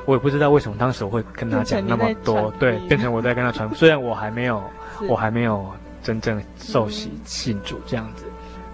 [0.06, 3.68] 我也不知道为什么当时我会跟他讲那么多，对，变成我在跟他传。
[3.74, 4.62] 虽然我还没有，
[5.08, 5.66] 我还没有
[6.02, 8.24] 真正受洗信主这样子，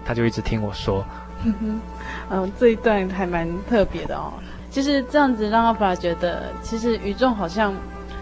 [0.05, 1.03] 他就一直听我说。
[1.43, 4.31] 嗯，这一段还蛮特别的哦。
[4.69, 7.73] 其实这样子让阿法觉得，其实宇宙好像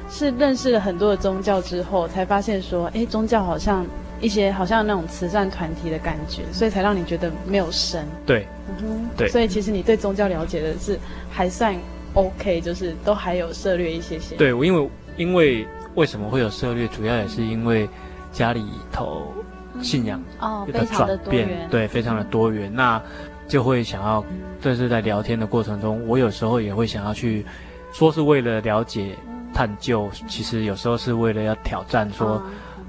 [0.09, 3.85] 是认识了很多的宗教之后，才发现说，哎，宗教好像。
[4.23, 8.07] 一些好像那种慈善团体的感觉，所以才让你觉得没有神。
[8.25, 9.27] 对，嗯哼，对。
[9.27, 10.97] 所以其实你对宗教了解的是
[11.29, 11.75] 还算
[12.13, 14.37] OK，就是都还有涉略一些些。
[14.37, 17.89] 对，我因为因为为什么会有涉猎，主要也是因为
[18.31, 18.63] 家里
[18.93, 19.27] 头
[19.81, 21.67] 信仰的转变，哦，非常的多元。
[21.69, 22.73] 对，非常的多元。
[22.73, 23.01] 那
[23.45, 24.23] 就会想要，
[24.61, 27.45] 这是在聊天的过程中，我有时候也会想要去，
[27.91, 29.17] 说是为了了解、
[29.53, 32.41] 探究，其实有时候是为了要挑战，说。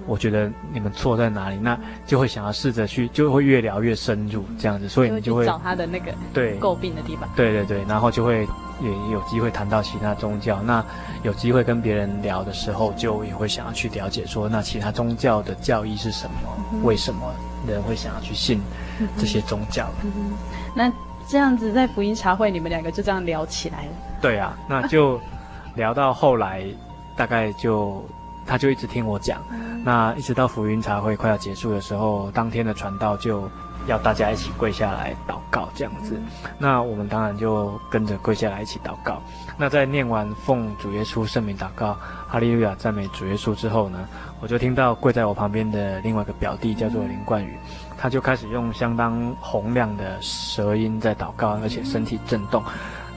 [0.07, 7.29] 我觉得你们错在哪里，那就会想要试着去，就会越聊越深入这样子，所以你就会找他的那个对诟病的地方。
[7.35, 8.47] 对对对，然后就会
[8.81, 10.61] 也有机会谈到其他宗教。
[10.63, 10.85] 那
[11.23, 16.37] 有机会跟别人聊的时候，就也会想要去了解说，那其他宗教的教义是什么？
[16.73, 17.33] 嗯、为什么
[17.67, 18.61] 人会想要去信
[19.17, 19.89] 这些宗教？
[20.05, 20.33] 嗯嗯、
[20.75, 20.93] 那
[21.27, 23.93] 这样子在福音茶会，你们两个就这样聊起来了。
[24.21, 25.19] 对啊，那就
[25.77, 26.63] 聊到后来，
[27.17, 28.05] 大概就。
[28.47, 29.43] 他就一直听我讲，
[29.85, 33.49] 那一直到福音茶会快要结束的时候，当天的传道就
[33.87, 36.19] 要大家一起跪下来祷告这样子，
[36.59, 39.23] 那我们当然就跟着跪下来一起祷告。
[39.57, 43.99] 那在念完奉主耶稣圣名祷告，哈利路亚赞美主耶稣之后呢，
[44.41, 47.59] 我就听到跪在我旁边的另外一个表弟叫做林冠宇，
[47.97, 52.63] 他就开始用相当洪亮的舌音在祷告，而且身体震动。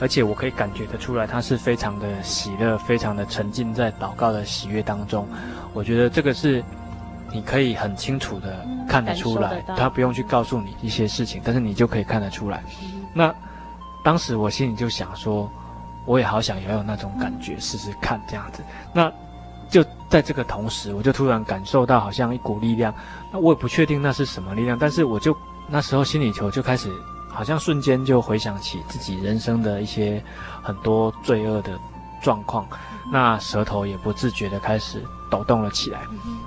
[0.00, 5.26] 而且我可以感觉得出来，他是非常的喜乐，非常的沉浸在祷告的喜悦当中。
[5.72, 6.62] 我觉得这个是
[7.32, 12.62] 你可以很清楚的看得出来，他不用去告诉你一些事情，但是你就可以看得出来。
[13.12, 13.34] 那
[14.04, 15.50] 当时我心里就想说，
[16.06, 18.62] 我也好想要有那种感觉，试试看这样子。
[18.92, 19.12] 那
[19.68, 22.94] 就在这个同时，我就突然感受到好像一股力量，
[23.32, 25.36] 那我也不确定那是什么力量，但是我就
[25.68, 26.88] 那时候心里头就开始。
[27.38, 30.20] 好像瞬间就回想起自己人生的一些
[30.60, 31.78] 很多罪恶的
[32.20, 32.66] 状况，
[33.12, 36.00] 那舌头也不自觉的开始抖动了起来。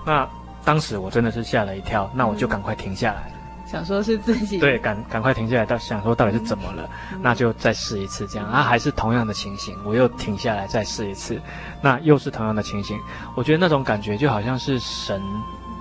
[0.06, 0.28] 那
[0.66, 3.32] 当时我真的是吓了一跳，那我就赶快停下来，
[3.66, 4.58] 想说是自己。
[4.58, 6.90] 对，赶赶快停下来，到想说到底是怎么了，
[7.22, 8.46] 那就再试一次这样。
[8.50, 11.40] 啊，还是同样的情形，我又停下来再试一次，
[11.82, 13.00] 那又是同样的情形。
[13.34, 15.22] 我觉得那种感觉就好像是神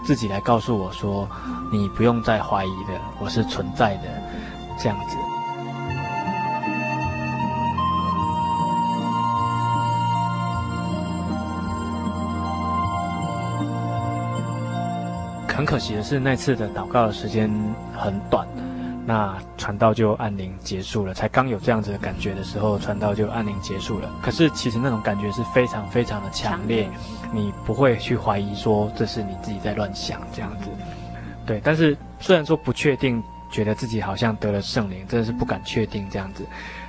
[0.05, 1.29] 自己来告诉我说，
[1.73, 4.03] 你不用再怀疑的，我是存在的。
[4.83, 5.17] 这样子，
[15.55, 17.51] 很可惜的是，那次的祷告的时间
[17.95, 18.49] 很短，
[19.05, 21.13] 那传道就按铃结束了。
[21.13, 24.11] 才刚有这样子的感觉的时候，传道就按铃结束了。
[24.23, 26.89] 可是其实那种感觉是非常非常的强烈，
[27.35, 30.71] 你不会去怀疑说这是你自己在乱想这样子。
[31.45, 33.23] 对，但是虽然说不确定。
[33.51, 36.47] 觉得自己好像得了圣灵，真的是不敢确定这样子。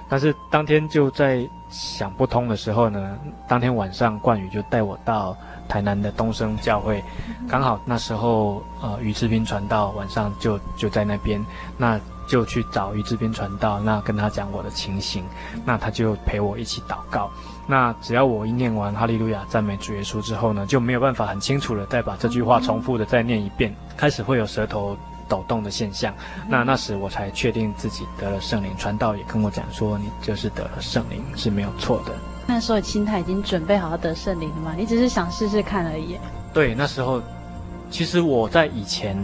[0.08, 5.36] 但是当天就在想不通的时候呢，当天晚上冠宇就带我到
[5.70, 7.02] 台南的东升教会，
[7.48, 11.42] 刚好那时候呃于志斌传道晚上就就在那边，
[11.78, 11.98] 那
[12.28, 15.24] 就去找于志斌传道，那跟他讲我的情形，
[15.64, 17.32] 那他就陪我一起祷告。
[17.66, 24.98] 那只要我一念完哈利路亚赞美主耶稣之后呢，就没有办法很清楚的再把这句话重复的再念一遍，开始会有舌头。
[25.32, 26.14] 抖动的现象，
[26.50, 28.76] 那那时我才确定自己得了圣灵。
[28.78, 32.12] 传道也跟我讲说，你就是得了圣灵是没有错的。
[32.46, 34.74] 那时候心态已经准备好要得圣灵了吗？
[34.76, 36.18] 你只是想试试看而已。
[36.54, 37.22] 对，那时候
[37.90, 39.16] 其实我在以前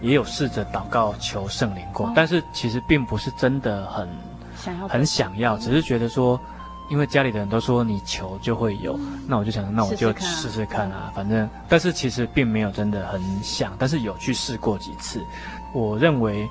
[0.00, 4.08] 也有试着祷告求圣灵过，嗯，但是其实并不是真的很
[4.56, 6.40] 想要，很想要，只是觉得说。
[6.88, 15.24] 因为家里的人都说你求就会有，那我就想，那我就试试看啊，反正，但是其实并没有真的很想，但是有去试过几次。
[15.72, 16.48] 我认为，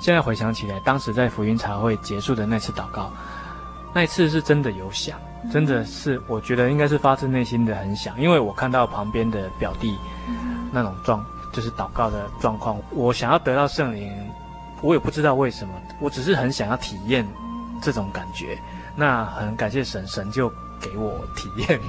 [0.00, 3.12] 现在回想起来，当时在福音茶会结束的那次祷告，
[3.92, 5.20] 那一次是真的有想，
[5.52, 9.98] 真的是我觉得应该是发自内心的很想，因为我看到旁边的表弟
[10.72, 11.22] 那种状，
[11.52, 14.10] 就是祷告的状况，我想要得到圣灵，
[14.80, 17.28] 我也不知道为什么，我只是很想要体验
[17.82, 18.58] 这种感觉。
[18.94, 20.48] 那很感谢神，神就
[20.80, 21.80] 给我体验，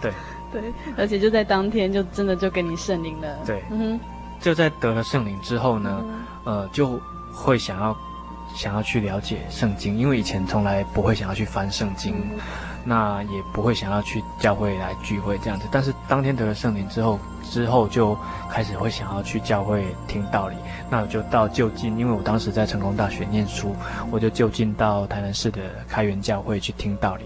[0.00, 0.12] 对，
[0.52, 4.00] 对，而且就在当天，就真的就给你圣灵了，对，嗯哼，
[4.40, 6.04] 就在得了圣灵之后呢，
[6.44, 7.00] 嗯、呃，就
[7.32, 7.96] 会想要
[8.54, 12.14] 想要去了解圣经，因为以前从来不会想要去翻圣经。
[12.16, 12.38] 嗯
[12.86, 18.16] 那也不会想要去教会来聚会这样子，但是当天得了圣灵之后，之后就
[18.48, 20.54] 开始会想要去教会听道理。
[20.88, 23.74] 那我就到就近，因为我当时在成功大学念书，
[24.10, 27.24] 我就就近到台南市的开元教会去听道理。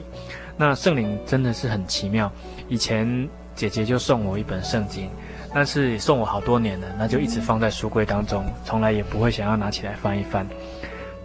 [0.57, 2.31] 那圣灵真的是很奇妙，
[2.69, 5.11] 以前姐姐就送我一本圣经，
[5.53, 10.47] 但是也送我好多年了，那就一直放在书柜当中，从来也不会想要拿起来翻一翻。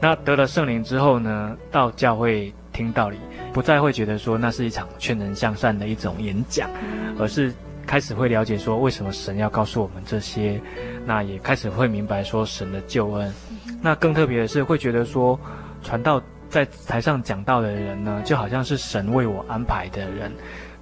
[0.01, 3.17] 那得了圣灵之后呢，到教会听道理。
[3.53, 6.69] 不再会觉得说那是一场劝人向善的一种演讲，
[7.17, 7.53] 而是
[7.87, 10.59] 开始会了解说为什么神要告诉我们这些，
[11.05, 13.33] 那也开始会明白说神的救恩。
[13.81, 15.39] 那更特别的是会觉得说，
[15.81, 20.29] 传道在台上讲道的人呢，就好像是神为我安排的人，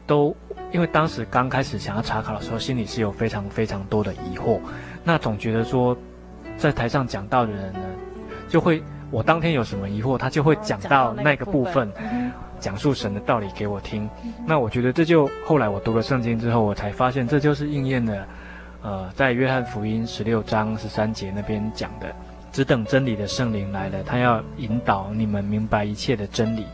[0.07, 0.35] 都
[0.71, 4.59] 因为当时刚开始想要查考的时候，心里是有非常非常多的疑惑，
[5.03, 5.95] 那总觉得说，
[6.57, 7.79] 在台上讲道的人呢，
[8.49, 8.81] 就会。
[9.13, 11.87] 我当天有什么疑惑，他就会讲到那个部分，
[12.59, 14.09] 讲述神的道理给我听。
[14.43, 18.27] 那我觉得这就后来我读了圣经之后，我才发现这就是应验了，
[18.81, 22.07] 呃，在约翰福音十六章十三节那边讲的，
[22.51, 26.65] 只等真理的圣灵来了，他要引导你们明白一切的真理，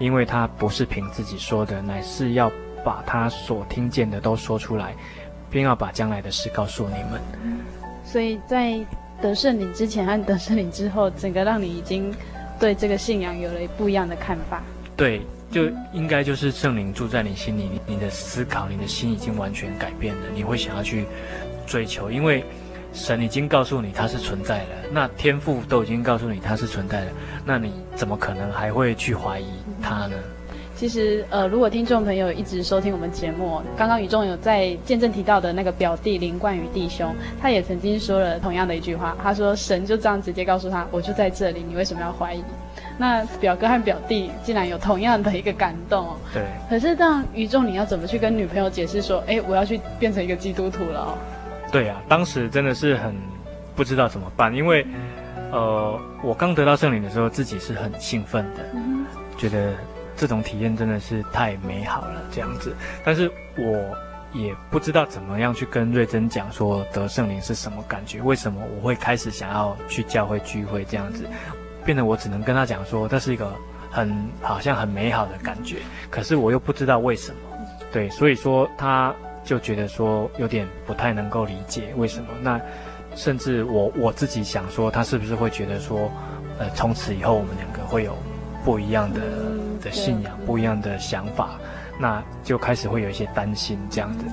[0.00, 2.50] 因为他不是凭自己说的，乃是要
[2.84, 4.92] 把他所听见的都说出来，
[5.48, 7.20] 并要把将来的事告诉你们。
[8.02, 8.84] 所以在
[9.22, 12.14] 得圣灵之前和得圣灵之后，整个让你已经
[12.58, 14.62] 对这个信仰有了不一样的看法。
[14.96, 21.04] 对，就应该就是圣灵住在你心里，你的思考，你的心已经完全改变了，你会想要去
[21.66, 22.44] 追求，因为
[22.92, 27.12] 神已经告诉你他是存在的，那天父都已经告诉你他是存在的，
[27.44, 29.48] 那你怎么可能还会去怀疑
[29.82, 30.16] 他呢？
[30.76, 42.42] 其实，呃，如果听众朋友一直收听我们节目，刚刚宇仲有在见证提到的那个表弟林冠宇弟兄，他也曾经说了同样的一句话，他说：“神就这样直接告诉他，我就在这里，你为什么要怀疑？”
[42.98, 46.08] 那表哥和表弟竟然有同样的一个感动。
[46.32, 46.42] 对。
[46.68, 51.18] 可是，这样宇仲，你要怎么去跟女朋友解释说：“哎，我要去变成一个基督徒了哦？”
[51.70, 53.14] 对啊，当时真的是很
[53.76, 54.84] 不知道怎么办，因为，
[55.52, 59.06] 呃，我刚得到圣灵的时候，自己是很兴奋的，嗯、
[59.38, 59.72] 觉得。
[60.16, 62.74] 这种体验真的是太美好了，这样子。
[63.04, 63.96] 但是我
[64.32, 71.24] 也不知道怎么样去跟瑞珍讲说得圣灵是什么感觉，为什么我会开始想要去教会聚会这样子，
[71.84, 73.52] 变得我只能跟他讲说，这是一个
[73.90, 74.12] 很
[74.42, 75.76] 好像很美好的感觉，
[76.10, 77.38] 可是我又不知道为什么，
[77.92, 82.26] 对，所以说他就觉得说有点不太能够理解为什么。
[82.42, 82.60] 那
[83.14, 86.10] 甚至我我自己想说，他是不是会觉得说，
[86.58, 88.18] 呃，从此以后我们两个会有
[88.64, 89.20] 不一样的。
[89.84, 91.50] 的信仰不一样的想法，
[92.00, 94.24] 那就开始会有一些担心这样子。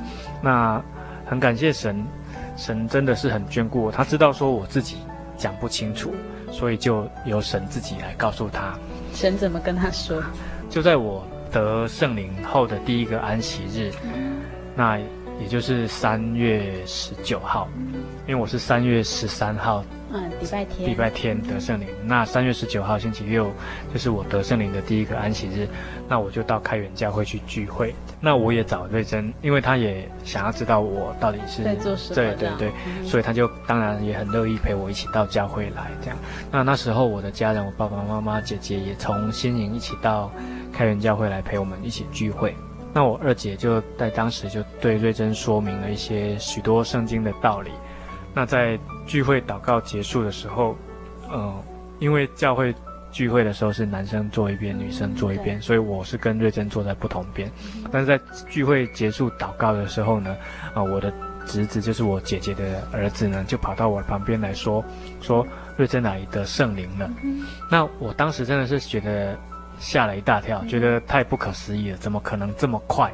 [0.41, 0.81] 那
[1.25, 2.03] 很感谢神，
[2.57, 3.91] 神真的是很眷顾我。
[3.91, 4.97] 他知道说我自己
[5.37, 6.13] 讲不清楚，
[6.51, 8.73] 所以就由神自己来告诉他。
[9.13, 10.23] 神怎么跟他说？
[10.69, 13.91] 就在我得圣灵后的第一个安息日，
[14.73, 14.97] 那
[15.39, 17.67] 也就是三月十九号，
[18.27, 19.83] 因为我是三月十三号。
[20.13, 21.87] 嗯，礼拜天，礼拜天得圣灵。
[22.03, 23.49] 那三月十九号星期六，
[23.93, 25.67] 就是我得圣灵的第一个安息日。
[26.09, 27.95] 那我就到开元教会去聚会。
[28.19, 32.15] 那我也找瑞珍，因为他也想要知道我到底是在做什么。
[32.15, 36.17] 对对对，嗯、所以他就当然也很乐意陪我一起到教会来这样。
[36.51, 40.29] 那那时候我的家人，我爸爸妈妈、姐姐也从新营一起到
[40.73, 42.53] 开元教会来陪我们一起聚会。
[42.93, 47.71] 那我二姐就在当时就对瑞珍说明了一些许多圣经的道理。
[48.33, 50.75] 那在聚会祷告结束的时候，
[51.29, 51.63] 呃，
[51.99, 52.73] 因为教会
[53.11, 57.51] 聚会的时候是男生坐一边，女生坐一边，所以我是跟瑞珍坐在不同边。
[57.91, 58.19] 但是在
[58.49, 60.31] 聚会结束祷告的时候呢，
[60.73, 61.11] 啊、呃，我的
[61.45, 64.83] 侄子就是我姐姐的儿子呢，就跑到我旁边来说，
[65.21, 67.11] 说瑞珍哪里得圣灵了。
[67.69, 69.37] 那我当时真的是觉得
[69.77, 73.11] 吓了一大跳，觉得太不可思议了，怎么可能这么快？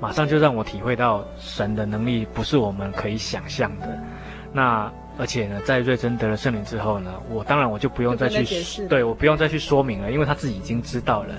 [0.00, 3.98] 马上就让我体会到神的能力不是我们可以想象的。
[4.54, 11.34] 那而且呢，在瑞珍得了圣灵之后呢，我当然我就不用再去对我不用再去说明了，因为他自己已经知道了，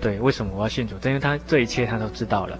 [0.00, 2.58] 对，为什么我要信主，因为他这一切他都知道了，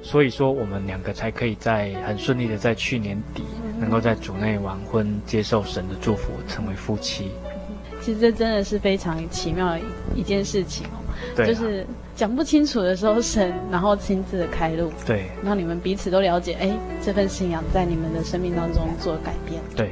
[0.00, 3.42] 所以说我们两个才可以在很顺利的在去年底
[3.80, 7.32] 能够在主内完婚，接受神的祝福，成为夫妻。
[8.00, 9.80] 其实这真的是非常奇妙的
[10.14, 11.01] 一件事情哦，
[11.36, 16.70] 对啊，就是讲不清楚的时候，神然后亲自的开路，对，让你们彼此都了解，哎，
[17.02, 19.90] 这份信仰在你们的生命当中做改变，对。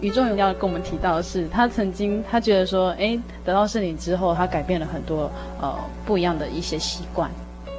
[0.00, 5.30] 宇仲有要跟我们提到的是，他曾经他觉得说，哎，得到圣灵之后，他改变了很多
[5.60, 5.72] 呃
[6.04, 7.30] 不一样的一些习惯。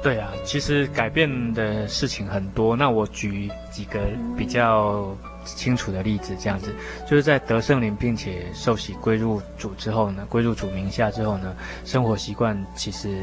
[0.04, 2.76] 对啊，其实改变的事情很多。
[2.76, 3.98] 那我举几个
[4.36, 6.74] 比较清楚的例子，这样子，
[7.08, 13.16] 就是在得圣灵并且受洗归入主之后呢，归入主名下之后呢，生活习惯其实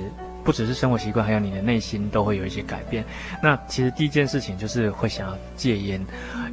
[0.43, 3.05] 不只是生活习惯，还有你的内心都会有一些改变。
[3.43, 6.03] 那其实第一件事情就是会想要戒烟，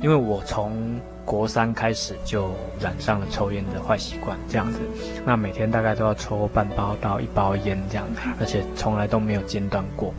[0.02, 2.50] 因为我从国三开始就
[2.80, 4.80] 染上了抽烟的坏习惯，这样子，
[5.26, 10.14] 那每天大概都要抽半包到一包烟这样子，而且从来都没有间断过。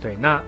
[0.00, 0.42] 对，那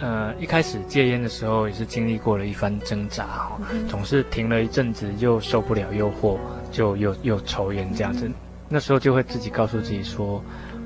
[0.00, 3.58] 呃一开始戒烟的时候也是经历过了一番挣扎哈，
[3.90, 6.38] 总是停了一阵子又受不了诱惑，
[6.70, 8.30] 就又又抽烟这样子。
[8.70, 10.38] 那时候就会自己告诉自己说，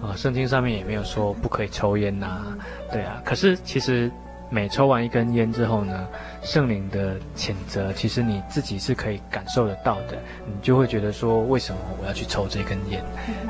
[0.02, 2.58] 啊、呃，圣经上面也没有说不可以抽烟呐、啊，
[2.90, 3.22] 对啊。
[3.24, 4.10] 可是其实。
[4.49, 6.07] 每抽完一根烟之后呢，
[6.42, 10.16] 圣灵的谴责，其实你自己是可以感受得到的。
[10.47, 13.03] 你就会觉得说，为什么我要去抽这根烟？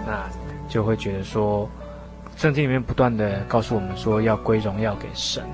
[0.07, 0.28] 那
[0.68, 1.68] 就会觉得说，
[2.36, 5.44] 圣经里面不断的告诉我们说要归荣耀给神，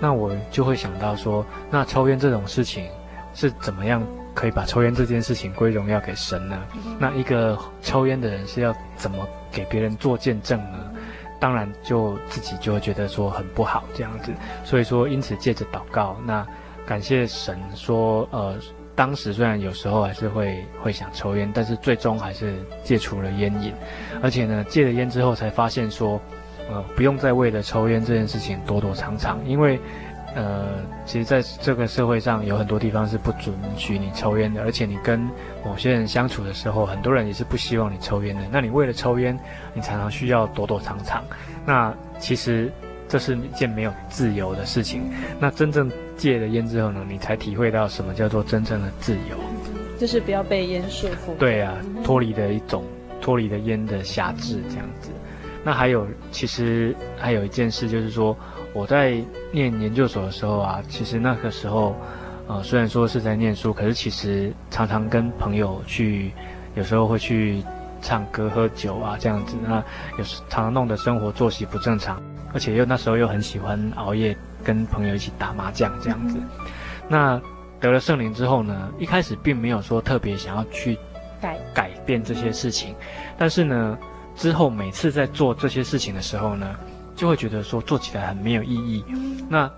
[0.00, 2.86] 那我就会想到说，那抽烟这种事情
[3.34, 4.02] 是怎么样
[4.34, 6.58] 可以把抽烟这件事情归荣耀给神呢？
[6.98, 10.87] 那一个抽烟的人是要怎么给别人做见证呢？
[11.40, 14.32] 当然就自己就会觉得说很不好这样子，
[14.64, 16.46] 所以说因此借着祷告，那
[16.86, 18.56] 感谢神说，呃，
[18.94, 23.72] 当时虽然有时候还是会会想抽烟，但是最终还是戒除了烟瘾，
[24.22, 26.20] 而且呢戒了烟之后才发现说，
[26.70, 29.80] 呃，不用再为了抽烟这件事情躲躲藏藏，因为。
[30.34, 35.18] 呃，其实在这个社会上有很多地方是不准许你抽烟的，而且你跟
[35.64, 38.42] 某些人相处的时候，很多人也是不希望你抽烟的。
[38.52, 39.36] 那你为了抽烟，
[39.74, 41.24] 你常常需要躲躲藏藏。
[41.66, 42.70] 那其实
[43.08, 45.10] 这是一件没有自由的事情。
[45.40, 49.36] 那真正戒了烟之后呢，你才体会到什么叫做真正的自由，
[49.98, 51.34] 就是不要被烟束缚。
[51.38, 51.74] 对啊，
[52.04, 52.84] 脱离的一种
[53.20, 55.10] 脱离的烟的辖制这样子。
[55.64, 58.36] 那还有，其实还有一件事就是说。
[58.78, 59.20] 我在
[59.50, 61.96] 念研究所的时候啊，其实那个时候，
[62.46, 66.30] 呃，虽然说是在念书，可是其实常常跟朋友去，
[66.76, 67.60] 有时候会去
[68.00, 69.56] 唱歌、喝酒啊，这样子。
[69.66, 69.82] 那
[70.16, 72.22] 有时常常弄得生活作息不正常，
[72.54, 76.38] 而且又那时候又很喜欢熬夜，跟朋友一起打麻将这样子。
[77.08, 77.40] 那
[77.80, 80.96] 得了圣灵之后呢，一开始并没有说特别想要去
[81.40, 82.94] 改改变这些事情，
[83.36, 83.98] 但是呢，
[84.36, 86.76] 之后每次在做这些事情的时候呢。
[87.18, 89.04] 就会觉得说做起来很没有意义，
[89.50, 89.68] 那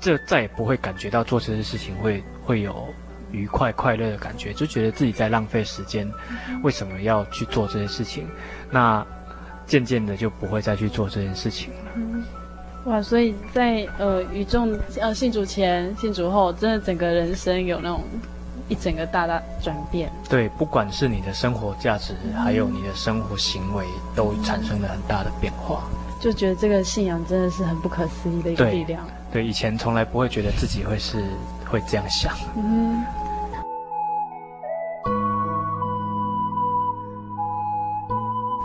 [0.00, 2.86] 这再也不会感觉到做这些事情会会有
[3.32, 6.08] 愉快快乐的感觉，就觉得自己在浪费时间，
[6.62, 8.28] 为什么要去做这些事情？
[8.70, 9.04] 那
[9.66, 12.24] 渐渐的就不会再去做这件事情了。
[12.84, 18.04] 哇，所以在呃与众呃信主前、信主后，真的整个人生有那种
[18.68, 20.12] 一整个大大转变。
[20.28, 23.84] 对，不管是你的生活价值，还有你的生活行为，
[24.14, 25.82] 都产生了很大的变化。
[26.24, 29.06] 就觉得这个信仰真的是很不可思议的一个力量。
[29.30, 31.22] 对，对，以前从来不会觉得自己会是
[31.68, 32.32] 会这样想。
[32.56, 33.04] 嗯。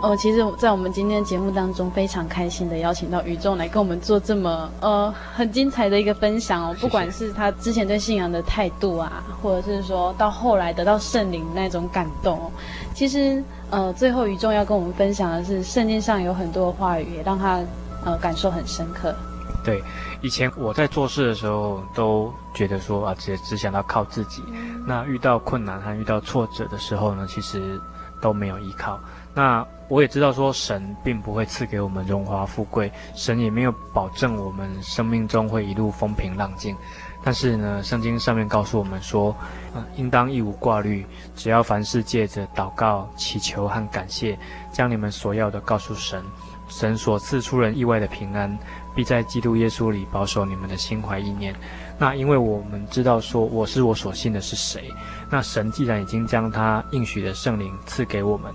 [0.02, 6.74] 哦，其实，在我们今天的节目当中，非常开心的邀请到宇宙来跟我们做这么呃很精彩的一个分享哦。
[6.80, 12.50] 不管是他之前对信仰的态度啊，或者是说到后来得到圣灵那种感动哦，
[12.94, 13.44] 其实。
[13.70, 17.60] 呃，最后宇仲要跟我们分享的是，圣经上有很多话语，也让他
[18.04, 19.14] 呃感受很深刻。
[19.62, 19.82] 对，
[20.22, 24.42] 以前我在做事的时候，都觉得说啊，只只想到靠自己。
[24.86, 27.80] 那遇到困难和遇到挫折的时候呢，其实
[28.20, 28.98] 都没有依靠。
[29.34, 36.74] 那我也知道说，神并不会赐给我们荣华富贵，神也没有保证我们生命中会一路风平浪静。
[37.22, 39.36] 但是呢，圣经上面告诉我们说，
[39.74, 41.04] 呃，应当一无挂虑，
[41.36, 44.38] 只要凡事借着祷告、祈求和感谢，
[44.72, 46.22] 将你们所要的告诉神，
[46.66, 48.58] 神所赐出人意外的平安，
[48.94, 51.54] 必在基督耶稣里保守你们的心怀意念。
[51.98, 54.90] 那因为我们知道说，我是我所信的是谁，
[55.30, 58.50] 那神既然已经将他应许的圣灵赐给我们，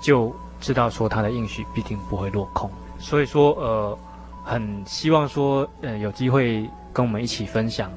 [0.00, 2.70] 就知道说他的应许必定不会落空。
[2.98, 3.98] 所以说，呃，
[4.42, 6.66] 很希望说，呃，有机会。
[6.96, 7.90] 跟我们一起分享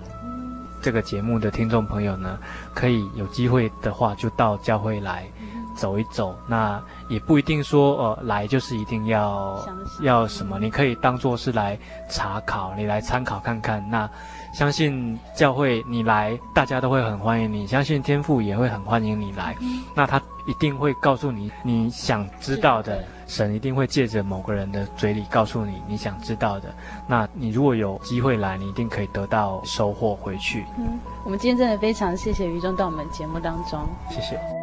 [0.82, 2.38] 这个节目的听众朋友呢，
[2.74, 5.26] 可以有机会的话就到教会来
[5.74, 6.36] 走一走。
[6.47, 9.66] 那也不一定说呃来就是一定要
[10.02, 11.80] 要什么，你可以当做是来
[12.10, 13.89] 查考，你来参考看看。
[13.89, 14.10] 那
[14.52, 17.68] 相信教会你来，大家都会很欢迎你。
[17.68, 19.56] 相信天父也会很欢迎你来。
[19.95, 23.04] 那他一定会告诉你你想知道的。
[23.28, 26.74] 神一定会借着某个人的嘴里告诉你你想知道的。
[27.08, 30.66] 那你如果有机会来，你一定可以得到收获回去。
[30.80, 33.88] 嗯，我们今天真的非常谢谢于中到我们节目当中。
[34.10, 34.59] 谢谢。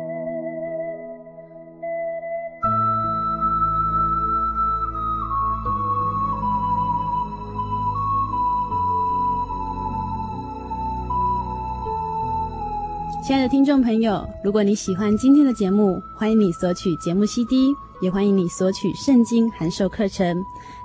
[13.27, 20.37] 亲爱的听众朋友，如果你喜欢今天的节目，欢迎你索取节目 CD，也欢迎你索取圣经函授课程。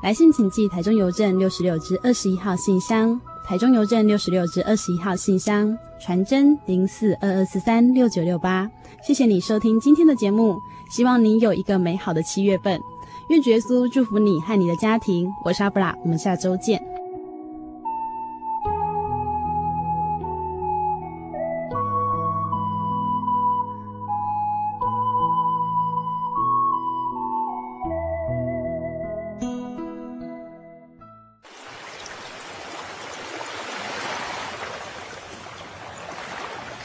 [0.02, 8.68] 来信请寄台中邮政六十六至二十一号信箱，台中邮政六十六至二十一号信箱，传真零四二二四三六九六八。
[9.04, 10.56] 谢谢你收听今天的节目，
[10.90, 12.82] 希望你有一个美好的七月份。
[13.30, 15.30] 愿主耶稣祝福你和你的家庭。
[15.46, 16.91] 我是阿布拉，我们下周见。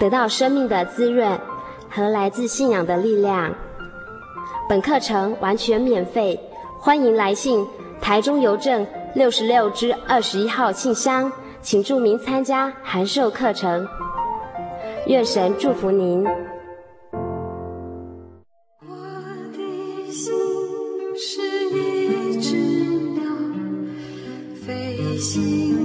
[0.00, 1.38] 得到生命的滋润
[1.90, 3.54] 和来自信仰的力量。
[4.66, 6.40] 本课程完全免费，
[6.78, 7.66] 欢迎来信
[8.00, 11.30] 台中邮政六十六支二十一号信箱，
[11.60, 13.86] 请注明参加函授课程。
[15.06, 16.24] 愿神祝福您。
[16.24, 16.30] 我
[19.52, 19.58] 的
[20.10, 20.32] 心
[21.14, 21.42] 是
[21.74, 23.22] 一只鸟，
[24.64, 25.79] 飞行